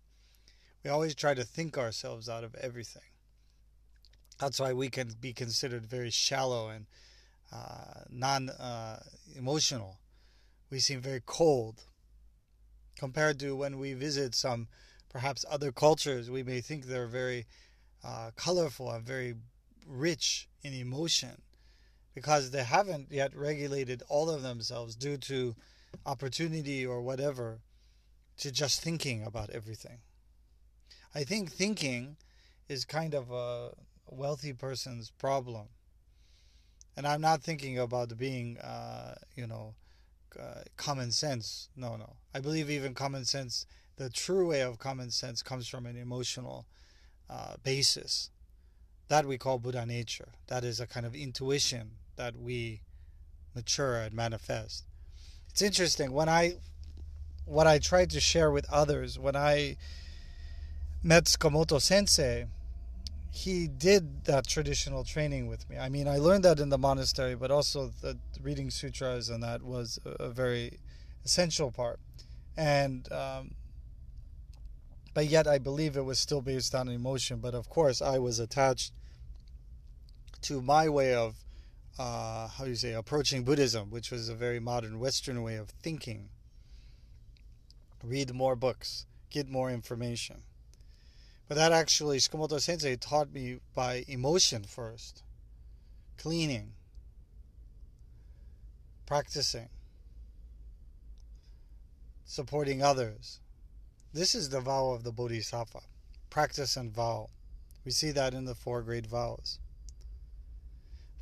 We 0.85 0.91
always 0.91 1.15
try 1.15 1.35
to 1.35 1.45
think 1.45 1.79
ourselves 1.79 2.29
out 2.29 2.45
of 2.45 2.55
everything. 2.57 3.03
That's 4.39 4.59
why 4.59 4.73
we 4.73 4.89
can 4.89 5.13
be 5.21 5.33
considered 5.33 5.87
very 5.87 6.11
shallow 6.11 6.69
and 6.69 6.87
uh, 7.53 8.03
non 8.11 8.51
uh, 8.51 9.01
emotional. 9.37 9.99
We 10.71 10.81
seem 10.81 11.01
very 11.01 11.23
cold 11.25 11.85
compared 12.97 13.39
to 13.41 13.57
when 13.57 13.79
we 13.79 13.95
visit 13.95 14.35
some 14.35 14.69
perhaps 15.09 15.45
other 15.51 15.73
cultures, 15.73 16.31
we 16.31 16.43
may 16.43 16.61
think 16.61 16.87
they're 16.87 17.07
very 17.07 17.47
uh, 18.05 18.31
colorful 18.37 18.91
and 18.91 19.05
very 19.05 19.35
rich 19.87 20.49
in 20.63 20.73
emotion 20.73 21.43
because 22.15 22.51
they 22.51 22.65
haven't 22.65 23.11
yet 23.11 23.35
regulated 23.35 24.03
all 24.09 24.31
of 24.31 24.43
themselves 24.43 24.95
due 24.95 25.17
to 25.17 25.55
opportunity 26.05 26.85
or 26.85 27.01
whatever 27.01 27.61
to 28.39 28.51
just 28.51 28.81
thinking 28.81 29.23
about 29.23 29.51
everything. 29.51 29.99
I 31.15 31.25
think 31.25 31.53
thinking 31.53 32.17
is 32.69 32.85
kind 32.85 33.15
of 33.15 33.31
a 33.31 33.71
wealthy 34.07 34.53
person's 34.53 35.11
problem. 35.11 35.69
And 36.97 37.07
I'm 37.07 37.21
not 37.21 37.43
thinking 37.43 37.79
about 37.79 38.17
being, 38.19 38.59
uh, 38.59 39.15
you 39.35 39.47
know, 39.47 39.75
uh, 40.39 40.63
common 40.77 41.11
sense. 41.11 41.69
No, 41.77 41.97
no. 41.97 42.17
I 42.35 42.41
believe 42.41 42.71
even 42.71 42.95
common 42.95 43.25
sense, 43.25 43.67
the 43.97 44.11
true 44.11 44.49
way 44.49 44.63
of 44.63 44.79
common 44.79 45.11
sense 45.11 45.43
comes 45.43 45.69
from 45.69 45.87
an 45.87 45.97
emotional 45.97 46.67
uh, 47.29 47.55
basis. 47.63 48.31
That 49.09 49.27
we 49.27 49.37
call 49.39 49.59
Buddha 49.59 49.85
nature. 49.85 50.29
That 50.47 50.65
is 50.65 50.81
a 50.81 50.87
kind 50.87 51.05
of 51.05 51.15
intuition 51.15 51.93
that 52.17 52.37
we 52.37 52.83
mature 53.55 53.97
and 53.97 54.15
manifest. 54.15 54.85
It's 55.51 55.63
interesting 55.63 56.13
when 56.13 56.29
I 56.29 56.55
what 57.45 57.67
I 57.67 57.79
tried 57.79 58.11
to 58.11 58.21
share 58.21 58.51
with 58.51 58.67
others 58.71 59.19
when 59.19 59.37
I 59.37 59.77
met 61.03 61.25
Tsukamoto 61.25 61.81
Sensei, 61.81 62.47
he 63.31 63.67
did 63.67 64.25
that 64.27 64.47
traditional 64.47 65.05
training 65.05 65.49
with 65.49 65.69
me. 65.69 65.79
I 65.79 65.89
mean, 65.89 66.07
I 66.07 66.19
learned 66.19 66.45
that 66.45 66.61
in 66.61 66.69
the 66.69 66.79
monastery, 66.79 67.35
but 67.35 67.51
also 67.51 67.91
the 68.01 68.19
reading 68.41 68.71
sutras 68.71 69.29
and 69.29 69.43
that 69.43 69.63
was 69.63 69.99
a, 70.05 70.29
very 70.29 70.79
essential 71.25 71.73
part. 71.73 71.99
And 72.57 73.11
um, 73.11 73.55
but 75.15 75.27
yet 75.27 75.47
I 75.47 75.59
believe 75.59 75.97
it 75.97 76.05
was 76.05 76.19
still 76.19 76.41
based 76.41 76.75
on 76.75 76.89
emotion. 76.89 77.39
But 77.39 77.55
of 77.55 77.69
course, 77.69 78.01
I 78.01 78.19
was 78.19 78.39
attached 78.39 78.93
to 80.43 80.61
my 80.61 80.89
way 80.89 81.15
of 81.15 81.37
uh, 81.99 82.49
how 82.49 82.65
do 82.65 82.71
you 82.71 82.77
say 82.77 82.93
approaching 82.93 83.45
Buddhism, 83.45 83.91
which 83.91 84.11
was 84.11 84.29
a 84.29 84.35
very 84.35 84.61
modern 84.61 84.99
Western 84.99 85.43
way 85.43 85.57
of 85.57 85.71
thinking. 85.71 86.29
Read 88.03 88.35
more 88.35 88.57
books, 88.57 89.07
get 89.31 89.49
more 89.49 89.71
information. 89.71 90.43
But 91.49 91.57
that 91.57 91.73
actually, 91.73 92.19
Tsukamoto 92.19 92.61
Sensei 92.61 92.97
taught 92.97 93.33
me 93.33 93.59
by 93.75 94.05
emotion 94.09 94.65
first, 94.65 95.23
cleaning, 96.17 96.73
practicing, 99.07 99.69
supporting 102.25 102.83
others. 102.83 103.41
This 104.13 104.35
is 104.35 104.49
the 104.49 104.61
vow 104.61 104.91
of 104.91 105.05
the 105.05 105.13
Bodhisattva 105.13 105.81
practice 106.33 106.79
and 106.79 106.91
vow. 106.91 107.29
We 107.85 107.91
see 107.91 108.11
that 108.13 108.33
in 108.33 108.47
the 108.47 108.55
four 108.55 108.81
great 108.81 109.07
vows. 109.07 109.59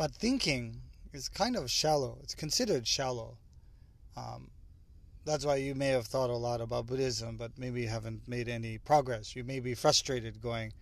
But 0.01 0.13
thinking 0.13 0.81
is 1.13 1.29
kind 1.29 1.55
of 1.55 1.71
shallow. 1.71 2.21
It's 2.23 2.35
considered 2.35 2.89
shallow. 2.89 3.37
Um, 4.17 4.51
that's 5.27 5.45
why 5.45 5.57
you 5.57 5.75
may 5.75 5.89
have 5.89 6.07
thought 6.07 6.31
a 6.31 6.37
lot 6.37 6.63
about 6.63 6.87
Buddhism, 6.87 7.37
but 7.37 7.59
maybe 7.59 7.83
you 7.83 7.89
haven't 7.89 8.27
made 8.27 8.49
any 8.49 8.79
progress. 8.79 9.37
You 9.37 9.45
may 9.45 9.61
be 9.61 9.75
frustrated 9.75 10.41
going, 10.41 10.73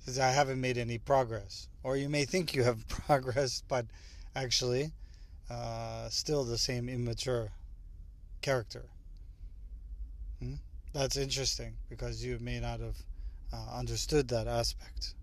says 0.00 0.18
I 0.18 0.30
haven't 0.30 0.60
made 0.60 0.76
any 0.76 0.98
progress. 0.98 1.68
Or 1.84 1.96
you 1.96 2.08
may 2.08 2.24
think 2.24 2.52
you 2.52 2.64
have 2.64 2.88
progress, 2.88 3.62
but 3.68 3.86
actually, 4.34 4.90
uh, 5.48 6.08
still 6.08 6.42
the 6.42 6.58
same 6.58 6.88
immature 6.88 7.52
character. 8.42 8.86
Hmm? 10.40 10.54
That's 10.92 11.16
interesting 11.16 11.76
because 11.88 12.24
you 12.24 12.40
may 12.40 12.58
not 12.58 12.80
have 12.80 12.96
uh, 13.52 13.78
understood 13.78 14.26
that 14.30 14.48
aspect. 14.48 15.14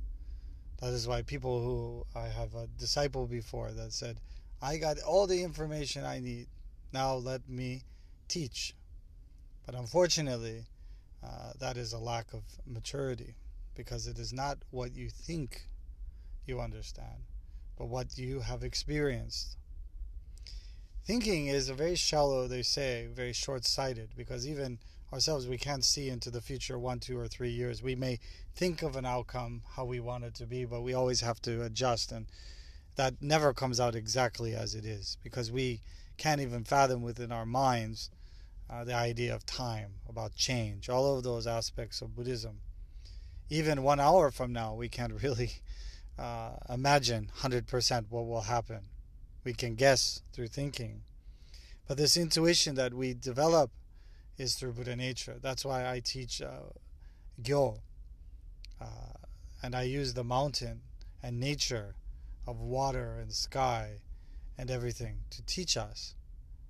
That 0.82 0.94
is 0.94 1.08
why 1.08 1.22
people 1.22 1.64
who 1.64 2.06
I 2.20 2.28
have 2.28 2.56
a 2.56 2.68
disciple 2.80 3.28
before 3.28 3.72
that 3.72 3.94
said, 3.94 4.20
I 4.62 4.78
got 4.78 5.00
all 5.00 5.28
the 5.28 5.44
information 5.44 6.04
I 6.04 6.20
need. 6.20 6.48
Now 6.92 7.16
let 7.16 7.48
me 7.48 7.84
teach. 8.28 8.74
But 9.66 9.76
unfortunately, 9.76 10.66
uh, 11.24 11.54
that 11.60 11.78
is 11.78 11.94
a 11.94 12.00
lack 12.00 12.34
of 12.34 12.42
maturity 12.66 13.36
because 13.76 14.08
it 14.08 14.18
is 14.18 14.34
not 14.34 14.58
what 14.72 14.96
you 14.96 15.10
think 15.10 15.68
you 16.46 16.60
understand, 16.60 17.26
but 17.78 17.88
what 17.88 18.18
you 18.18 18.40
have 18.40 18.64
experienced. 18.64 19.58
Thinking 21.06 21.48
is 21.48 21.70
a 21.70 21.74
very 21.74 21.96
shallow, 21.96 22.48
they 22.48 22.64
say, 22.64 23.08
very 23.14 23.34
short 23.34 23.66
sighted 23.66 24.10
because 24.18 24.48
even 24.48 24.80
ourselves, 25.14 25.48
we 25.48 25.58
can't 25.58 25.84
see 25.84 26.10
into 26.10 26.32
the 26.32 26.42
future 26.42 26.80
one, 26.80 27.00
two, 27.00 27.18
or 27.18 27.28
three 27.28 27.52
years. 27.52 27.84
We 27.84 27.96
may 27.96 28.20
think 28.56 28.82
of 28.82 28.96
an 28.96 29.06
outcome 29.06 29.64
how 29.76 29.86
we 29.86 30.00
want 30.00 30.24
it 30.24 30.36
to 30.36 30.46
be, 30.46 30.66
but 30.66 30.82
we 30.82 30.94
always 30.94 31.22
have 31.22 31.42
to 31.44 31.64
adjust, 31.64 32.12
and 32.12 32.28
that 32.96 33.22
never 33.22 33.54
comes 33.54 33.80
out 33.80 33.96
exactly 33.96 34.54
as 34.54 34.76
it 34.76 34.86
is 34.86 35.18
because 35.24 35.52
we 35.52 35.82
can't 36.18 36.42
even 36.42 36.64
fathom 36.64 37.02
within 37.02 37.32
our 37.32 37.46
minds 37.46 38.10
uh, 38.70 38.84
the 38.84 38.94
idea 38.94 39.36
of 39.36 39.46
time, 39.46 39.96
about 40.08 40.36
change, 40.36 40.88
all 40.88 41.18
of 41.18 41.24
those 41.24 41.46
aspects 41.46 42.02
of 42.02 42.16
Buddhism. 42.16 42.60
Even 43.50 43.84
one 43.84 44.00
hour 44.00 44.32
from 44.32 44.54
now, 44.54 44.74
we 44.74 44.88
can't 44.88 45.14
really 45.24 45.52
uh, 46.18 46.52
imagine 46.70 47.30
100% 47.40 48.06
what 48.10 48.26
will 48.26 48.42
happen. 48.42 48.82
We 49.44 49.54
can 49.54 49.76
guess 49.76 50.22
through 50.32 50.48
thinking. 50.48 51.02
But 51.88 51.98
this 51.98 52.16
intuition 52.16 52.76
that 52.76 52.94
we 52.94 53.14
develop 53.14 53.72
is 54.42 54.56
through 54.56 54.74
Buddha 54.74 54.96
nature. 54.96 55.38
That's 55.40 55.64
why 55.64 55.90
I 55.90 56.00
teach 56.00 56.42
uh, 56.42 56.74
Gyo. 57.42 57.78
Uh, 58.82 58.86
and 59.62 59.76
I 59.76 59.84
use 59.84 60.16
the 60.16 60.24
mountain 60.24 60.82
and 61.22 61.40
nature 61.40 61.94
of 62.48 62.60
water 62.60 63.18
and 63.22 63.32
sky 63.32 64.00
and 64.58 64.72
everything 64.72 65.20
to 65.30 65.44
teach 65.46 65.78
us 65.78 66.16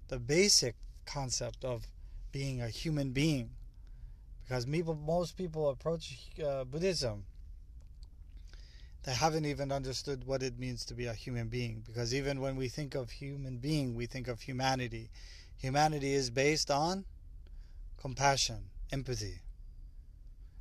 the 0.09 0.19
basic 0.19 0.75
concept 1.05 1.63
of 1.63 1.87
being 2.33 2.61
a 2.61 2.67
human 2.67 3.11
being. 3.11 3.51
Because 4.43 4.67
most 4.67 5.37
people 5.37 5.69
approach 5.69 6.17
uh, 6.45 6.65
Buddhism, 6.65 7.23
they 9.03 9.13
haven't 9.13 9.45
even 9.45 9.71
understood 9.71 10.27
what 10.27 10.43
it 10.43 10.59
means 10.59 10.83
to 10.85 10.93
be 10.93 11.05
a 11.05 11.13
human 11.13 11.47
being. 11.47 11.83
Because 11.87 12.13
even 12.13 12.41
when 12.41 12.57
we 12.57 12.67
think 12.67 12.95
of 12.95 13.09
human 13.11 13.57
being, 13.57 13.95
we 13.95 14.07
think 14.07 14.27
of 14.27 14.41
humanity. 14.41 15.09
Humanity 15.57 16.13
is 16.13 16.29
based 16.29 16.69
on 16.69 17.05
compassion, 18.01 18.71
empathy. 18.91 19.41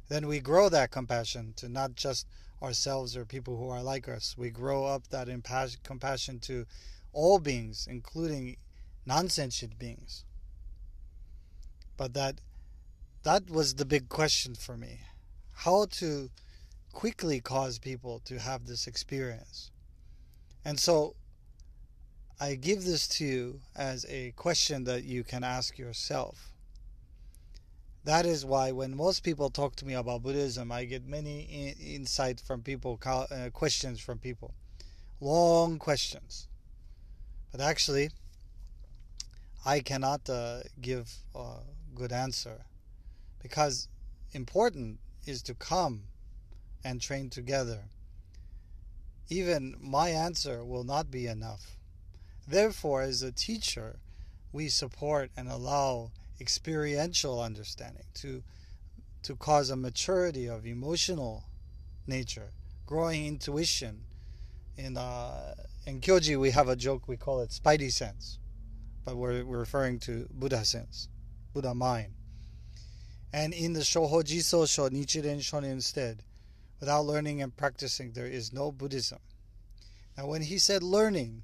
Then 0.09 0.27
we 0.27 0.41
grow 0.41 0.69
that 0.69 0.91
compassion 0.91 1.55
to 1.57 1.71
not 1.71 1.95
just 1.95 2.27
ourselves 2.63 3.17
or 3.17 3.25
people 3.25 3.57
who 3.57 3.71
are 3.71 3.83
like 3.83 4.09
us. 4.09 4.37
We 4.37 4.51
grow 4.51 4.85
up 4.85 5.09
that 5.09 5.29
compassion 5.83 6.39
to 6.41 6.67
all 7.15 7.39
beings, 7.39 7.87
including 7.91 8.59
non 9.07 9.31
sentient 9.31 9.79
beings. 9.79 10.25
But 11.97 12.13
that 12.13 12.43
that 13.23 13.49
was 13.49 13.75
the 13.75 13.87
big 13.87 14.11
question 14.11 14.55
for 14.55 14.77
me. 14.77 15.01
How 15.53 15.87
to 15.93 16.29
quickly 16.93 17.41
cause 17.41 17.79
people 17.79 18.21
to 18.27 18.39
have 18.39 18.67
this 18.67 18.87
experience. 18.87 19.71
And 20.63 20.79
so 20.79 21.15
I 22.39 22.55
give 22.57 22.85
this 22.85 23.09
to 23.09 23.25
you 23.25 23.61
as 23.75 24.05
a 24.11 24.33
question 24.33 24.85
that 24.85 25.05
you 25.05 25.25
can 25.25 25.43
ask 25.43 25.79
yourself. 25.79 26.50
That 28.05 28.25
is 28.25 28.45
why 28.45 28.73
when 28.73 28.97
most 28.97 29.23
people 29.23 29.51
talk 29.51 29.77
to 29.77 29.87
me 29.87 29.95
about 29.95 30.23
Buddhism, 30.23 30.73
I 30.73 30.85
get 30.85 31.07
many 31.07 31.75
insight 31.79 32.41
from 32.41 32.63
people, 32.63 32.99
uh, 33.05 33.51
questions 33.53 34.01
from 34.01 34.19
people, 34.19 34.55
long 35.21 35.79
questions. 35.79 36.49
But 37.53 37.61
actually, 37.61 38.11
I 39.67 39.81
cannot 39.81 40.31
uh, 40.31 40.61
give 40.81 41.13
a 41.35 41.57
good 41.95 42.13
answer 42.13 42.65
because 43.43 43.89
important 44.33 44.99
is 45.27 45.43
to 45.43 45.55
come 45.55 46.05
and 46.83 47.01
train 47.01 47.29
together. 47.29 47.91
Even 49.29 49.77
my 49.79 50.09
answer 50.09 50.65
will 50.65 50.85
not 50.85 51.11
be 51.11 51.27
enough. 51.27 51.77
Therefore, 52.49 53.03
as 53.03 53.23
a 53.23 53.31
teacher, 53.31 53.99
we 54.53 54.69
support 54.69 55.31
and 55.37 55.49
allow 55.49 56.11
experiential 56.41 57.41
understanding, 57.41 58.05
to 58.15 58.43
to 59.23 59.37
cause 59.37 59.69
a 59.71 59.77
maturity 59.77 60.47
of 60.49 60.67
emotional 60.67 61.45
nature, 62.07 62.53
growing 62.87 63.27
intuition. 63.27 64.05
In 64.77 64.97
uh, 64.97 65.55
Enkyoji, 65.87 66.41
we 66.41 66.51
have 66.53 66.69
a 66.69 66.77
joke. 66.77 67.07
We 67.07 67.17
call 67.17 67.41
it 67.41 67.51
Spidey 67.51 67.93
sense, 67.93 68.39
but 69.05 69.17
we're, 69.17 69.45
we're 69.45 69.59
referring 69.59 69.99
to 70.01 70.27
Buddha 70.33 70.65
sense, 70.65 71.09
Buddha 71.53 71.75
mind. 71.75 72.15
And 73.33 73.53
in 73.53 73.75
the 73.75 73.81
Shoho 73.81 74.25
Jisso 74.25 74.69
Sho 74.69 74.89
Nichiren 74.89 75.39
Shonin 75.39 75.73
instead, 75.73 76.23
without 76.81 77.05
learning 77.05 77.43
and 77.43 77.55
practicing, 77.55 78.13
there 78.13 78.27
is 78.27 78.53
no 78.53 78.73
Buddhism. 78.73 79.19
Now, 80.17 80.27
when 80.27 80.43
he 80.43 80.59
said 80.59 80.83
learning, 80.83 81.43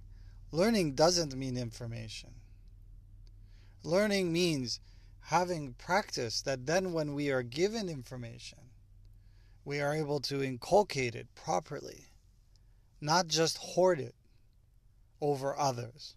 learning 0.51 0.95
doesn't 0.95 1.37
mean 1.37 1.57
information. 1.57 2.31
Learning 3.87 4.33
means 4.33 4.81
having 5.21 5.73
practice 5.75 6.43
that 6.43 6.67
then 6.67 6.93
when 6.93 7.15
we 7.15 7.31
are 7.31 7.45
given 7.45 7.89
information, 7.89 8.59
we 9.65 9.81
are 9.81 9.95
able 9.95 10.19
to 10.19 10.43
inculcate 10.43 11.15
it 11.15 11.33
properly, 11.37 12.07
not 13.01 13.29
just 13.29 13.59
hoard 13.59 14.01
it 14.01 14.17
over 15.21 15.57
others. 15.57 16.17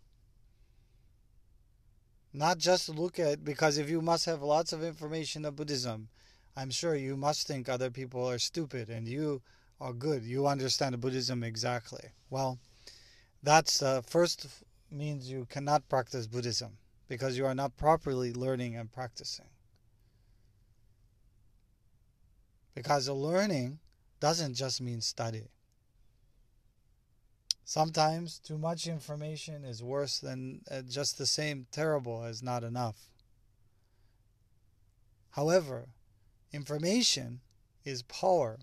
Not 2.34 2.58
just 2.58 2.90
look 2.90 3.20
at, 3.20 3.46
because 3.46 3.78
if 3.78 3.88
you 3.88 4.02
must 4.02 4.26
have 4.26 4.42
lots 4.42 4.74
of 4.74 4.84
information 4.84 5.46
of 5.46 5.56
Buddhism, 5.56 6.10
I'm 6.58 6.72
sure 6.72 6.96
you 6.96 7.16
must 7.16 7.46
think 7.46 7.70
other 7.70 7.92
people 7.92 8.28
are 8.28 8.40
stupid 8.40 8.90
and 8.90 9.08
you 9.08 9.44
are 9.80 9.94
good. 9.94 10.24
You 10.24 10.48
understand 10.48 11.00
Buddhism 11.00 11.44
exactly. 11.44 12.10
Well, 12.32 12.58
that's 13.44 13.84
uh, 13.84 14.02
first 14.02 14.48
means 14.90 15.30
you 15.30 15.46
cannot 15.52 15.88
practice 15.88 16.26
Buddhism 16.26 16.80
because 17.10 17.38
you 17.38 17.46
are 17.46 17.56
not 17.56 17.76
properly 17.76 18.32
learning 18.32 18.78
and 18.78 18.92
practicing. 18.92 19.48
Because 22.76 23.08
the 23.08 23.14
learning 23.14 23.80
doesn't 24.20 24.54
just 24.54 24.80
mean 24.80 25.02
study. 25.02 25.50
Sometimes 27.66 28.40
too 28.40 28.58
much 28.58 28.88
information 28.88 29.66
is 29.66 29.84
worse 29.84 30.20
than 30.20 30.62
uh, 30.72 30.82
just 30.84 31.18
the 31.18 31.26
same 31.26 31.66
terrible 31.72 32.24
as 32.24 32.42
not 32.42 32.64
enough. 32.64 33.10
However, 35.32 35.90
information 36.52 37.42
is 37.86 38.04
power. 38.04 38.60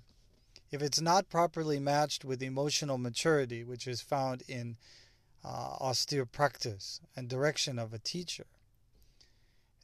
If 0.70 0.82
it's 0.82 1.00
not 1.00 1.28
properly 1.28 1.78
matched 1.78 2.24
with 2.24 2.42
emotional 2.42 2.98
maturity, 2.98 3.64
which 3.64 3.86
is 3.86 4.00
found 4.00 4.42
in 4.48 4.76
uh, 5.46 5.76
austere 5.80 6.26
practice 6.26 7.00
and 7.14 7.28
direction 7.28 7.78
of 7.78 7.92
a 7.94 7.98
teacher, 7.98 8.46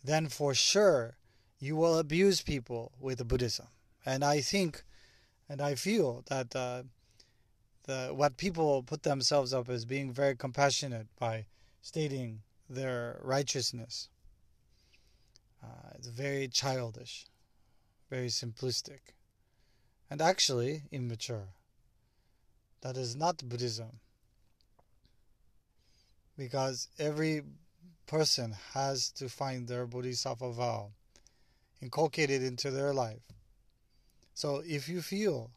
then 0.02 0.28
for 0.28 0.54
sure 0.54 1.16
you 1.60 1.76
will 1.76 1.98
abuse 1.98 2.42
people 2.42 2.90
with 3.00 3.26
Buddhism. 3.28 3.68
And 4.04 4.24
I 4.24 4.40
think 4.40 4.82
and 5.48 5.60
I 5.60 5.74
feel 5.74 6.24
that 6.28 6.56
uh, 6.56 6.82
the 7.84 8.10
what 8.12 8.36
people 8.36 8.82
put 8.82 9.02
themselves 9.02 9.52
up 9.52 9.68
as 9.68 9.84
being 9.84 10.12
very 10.12 10.34
compassionate 10.34 11.08
by 11.18 11.46
stating 11.80 12.40
their 12.68 13.20
righteousness. 13.22 14.08
Uh, 15.62 15.90
it's 15.94 16.08
very 16.08 16.48
childish, 16.48 17.26
very 18.10 18.28
simplistic, 18.28 19.14
and 20.10 20.20
actually 20.20 20.82
immature. 20.90 21.48
That 22.80 22.96
is 22.96 23.14
not 23.14 23.48
Buddhism 23.48 24.00
because 26.42 26.88
every 26.98 27.40
person 28.08 28.56
has 28.74 29.10
to 29.12 29.28
find 29.28 29.68
their 29.68 29.86
bodhisattva 29.86 30.50
vow 30.50 30.90
inculcated 31.80 32.42
into 32.42 32.68
their 32.68 32.92
life. 32.92 33.22
So 34.34 34.60
if 34.66 34.88
you 34.88 35.02
feel, 35.02 35.52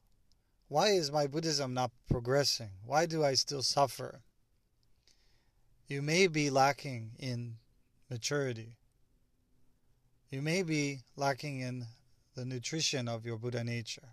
why 0.67 0.89
is 0.89 1.11
my 1.11 1.25
Buddhism 1.25 1.73
not 1.73 1.89
progressing? 2.07 2.69
Why 2.85 3.07
do 3.07 3.23
I 3.23 3.33
still 3.33 3.63
suffer? 3.63 4.21
You 5.87 6.03
may 6.03 6.27
be 6.27 6.51
lacking 6.51 7.13
in 7.17 7.55
maturity. 8.07 8.75
You 10.29 10.43
may 10.43 10.61
be 10.61 10.99
lacking 11.15 11.61
in 11.61 11.87
the 12.35 12.45
nutrition 12.45 13.07
of 13.07 13.25
your 13.25 13.37
Buddha 13.37 13.63
nature. 13.63 14.09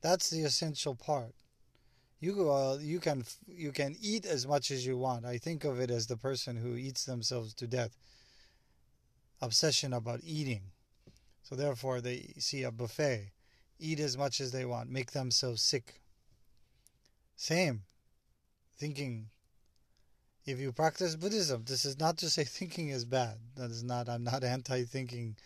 That's 0.00 0.30
the 0.30 0.42
essential 0.42 0.96
part 0.96 1.32
you 2.20 2.78
you 2.80 3.00
can 3.00 3.24
you 3.46 3.72
can 3.72 3.96
eat 4.00 4.24
as 4.26 4.46
much 4.46 4.70
as 4.70 4.86
you 4.86 4.96
want. 4.96 5.24
I 5.24 5.38
think 5.38 5.64
of 5.64 5.80
it 5.80 5.90
as 5.90 6.06
the 6.06 6.16
person 6.16 6.56
who 6.56 6.76
eats 6.76 7.04
themselves 7.04 7.54
to 7.54 7.66
death. 7.66 7.96
Obsession 9.40 9.92
about 9.92 10.20
eating. 10.22 10.62
So 11.42 11.54
therefore 11.54 12.00
they 12.00 12.34
see 12.38 12.62
a 12.62 12.70
buffet, 12.70 13.32
eat 13.78 14.00
as 14.00 14.16
much 14.16 14.40
as 14.40 14.52
they 14.52 14.64
want, 14.64 14.90
make 14.90 15.12
themselves 15.12 15.60
sick. 15.60 16.00
Same. 17.36 17.82
Thinking 18.78 19.26
if 20.46 20.58
you 20.58 20.72
practice 20.72 21.16
Buddhism, 21.16 21.64
this 21.66 21.84
is 21.84 21.98
not 21.98 22.18
to 22.18 22.30
say 22.30 22.44
thinking 22.58 22.88
is 22.88 23.04
bad. 23.04 23.38
That 23.56 23.70
is 23.70 23.82
not 23.82 24.08
I'm 24.08 24.24
not 24.24 24.44
anti-thinking 24.44 25.36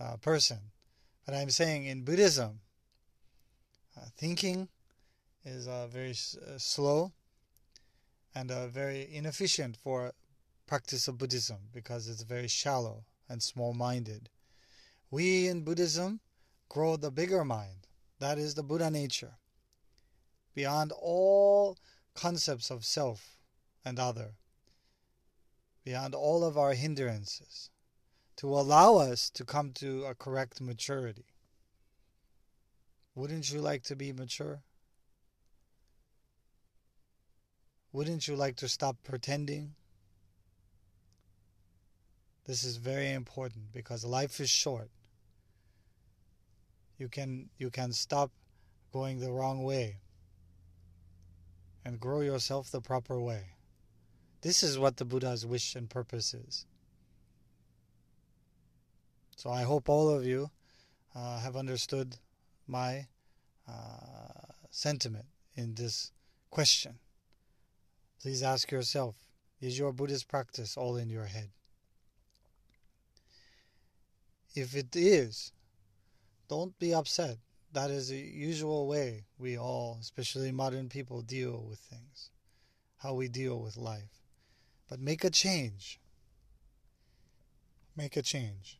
uh, 0.00 0.16
person. 0.16 0.58
But 1.24 1.34
I'm 1.34 1.50
saying 1.50 1.86
in 1.86 2.04
Buddhism, 2.04 2.60
uh, 3.96 4.06
thinking 4.16 4.68
is 5.46 5.68
uh, 5.68 5.86
very 5.86 6.10
uh, 6.10 6.58
slow 6.58 7.12
and 8.34 8.50
uh, 8.50 8.66
very 8.66 9.08
inefficient 9.10 9.76
for 9.76 10.12
practice 10.66 11.06
of 11.06 11.18
Buddhism 11.18 11.58
because 11.72 12.08
it's 12.08 12.22
very 12.22 12.48
shallow 12.48 13.04
and 13.28 13.40
small-minded. 13.40 14.28
We 15.10 15.46
in 15.46 15.62
Buddhism 15.62 16.20
grow 16.68 16.96
the 16.96 17.12
bigger 17.12 17.44
mind. 17.44 17.86
That 18.18 18.38
is 18.38 18.54
the 18.54 18.64
Buddha 18.64 18.90
nature. 18.90 19.34
Beyond 20.54 20.92
all 21.00 21.78
concepts 22.14 22.70
of 22.70 22.84
self 22.84 23.38
and 23.84 24.00
other. 24.00 24.32
Beyond 25.84 26.14
all 26.14 26.42
of 26.42 26.58
our 26.58 26.74
hindrances. 26.74 27.70
To 28.38 28.48
allow 28.48 28.96
us 28.96 29.30
to 29.30 29.44
come 29.44 29.72
to 29.74 30.04
a 30.04 30.14
correct 30.14 30.60
maturity. 30.60 31.26
Wouldn't 33.14 33.52
you 33.52 33.60
like 33.60 33.84
to 33.84 33.96
be 33.96 34.12
mature? 34.12 34.62
Wouldn't 37.96 38.28
you 38.28 38.36
like 38.36 38.56
to 38.56 38.68
stop 38.68 38.98
pretending? 39.04 39.72
This 42.44 42.62
is 42.62 42.76
very 42.76 43.10
important 43.10 43.72
because 43.72 44.04
life 44.04 44.38
is 44.38 44.50
short. 44.50 44.90
You 46.98 47.08
can 47.08 47.48
you 47.56 47.70
can 47.70 47.94
stop 47.94 48.30
going 48.92 49.18
the 49.18 49.32
wrong 49.32 49.62
way 49.62 49.96
and 51.86 51.98
grow 51.98 52.20
yourself 52.20 52.70
the 52.70 52.82
proper 52.82 53.18
way. 53.18 53.44
This 54.42 54.62
is 54.62 54.78
what 54.78 54.98
the 54.98 55.06
Buddha's 55.06 55.46
wish 55.46 55.74
and 55.74 55.88
purpose 55.88 56.34
is. 56.34 56.66
So 59.38 59.48
I 59.48 59.62
hope 59.62 59.88
all 59.88 60.10
of 60.10 60.26
you 60.26 60.50
uh, 61.14 61.40
have 61.40 61.56
understood 61.56 62.18
my 62.68 63.06
uh, 63.66 64.52
sentiment 64.70 65.24
in 65.54 65.76
this 65.76 66.12
question. 66.50 66.98
Please 68.20 68.42
ask 68.42 68.70
yourself 68.70 69.14
is 69.60 69.78
your 69.78 69.92
Buddhist 69.92 70.28
practice 70.28 70.76
all 70.76 70.96
in 70.96 71.08
your 71.08 71.26
head? 71.26 71.50
If 74.54 74.74
it 74.74 74.94
is, 74.94 75.52
don't 76.48 76.78
be 76.78 76.94
upset. 76.94 77.38
That 77.72 77.90
is 77.90 78.08
the 78.08 78.18
usual 78.18 78.86
way 78.86 79.24
we 79.38 79.58
all, 79.58 79.98
especially 80.00 80.52
modern 80.52 80.88
people, 80.88 81.20
deal 81.20 81.64
with 81.68 81.78
things, 81.78 82.30
how 82.98 83.14
we 83.14 83.28
deal 83.28 83.60
with 83.60 83.76
life. 83.76 84.22
But 84.88 85.00
make 85.00 85.24
a 85.24 85.30
change. 85.30 85.98
Make 87.96 88.16
a 88.16 88.22
change. 88.22 88.78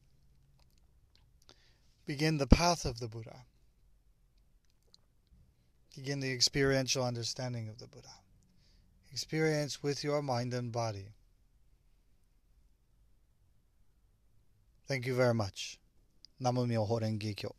Begin 2.06 2.38
the 2.38 2.46
path 2.46 2.84
of 2.84 3.00
the 3.00 3.08
Buddha. 3.08 3.44
Begin 5.94 6.20
the 6.20 6.32
experiential 6.32 7.04
understanding 7.04 7.68
of 7.68 7.78
the 7.78 7.86
Buddha 7.86 8.12
experience 9.16 9.82
with 9.82 10.04
your 10.04 10.20
mind 10.20 10.52
and 10.52 10.70
body. 10.70 11.06
Thank 14.86 15.06
you 15.06 15.14
very 15.14 15.32
much. 15.32 15.80
Namu 16.38 16.66
Myoho 16.66 17.00
Renge 17.00 17.34
Kyo. 17.34 17.54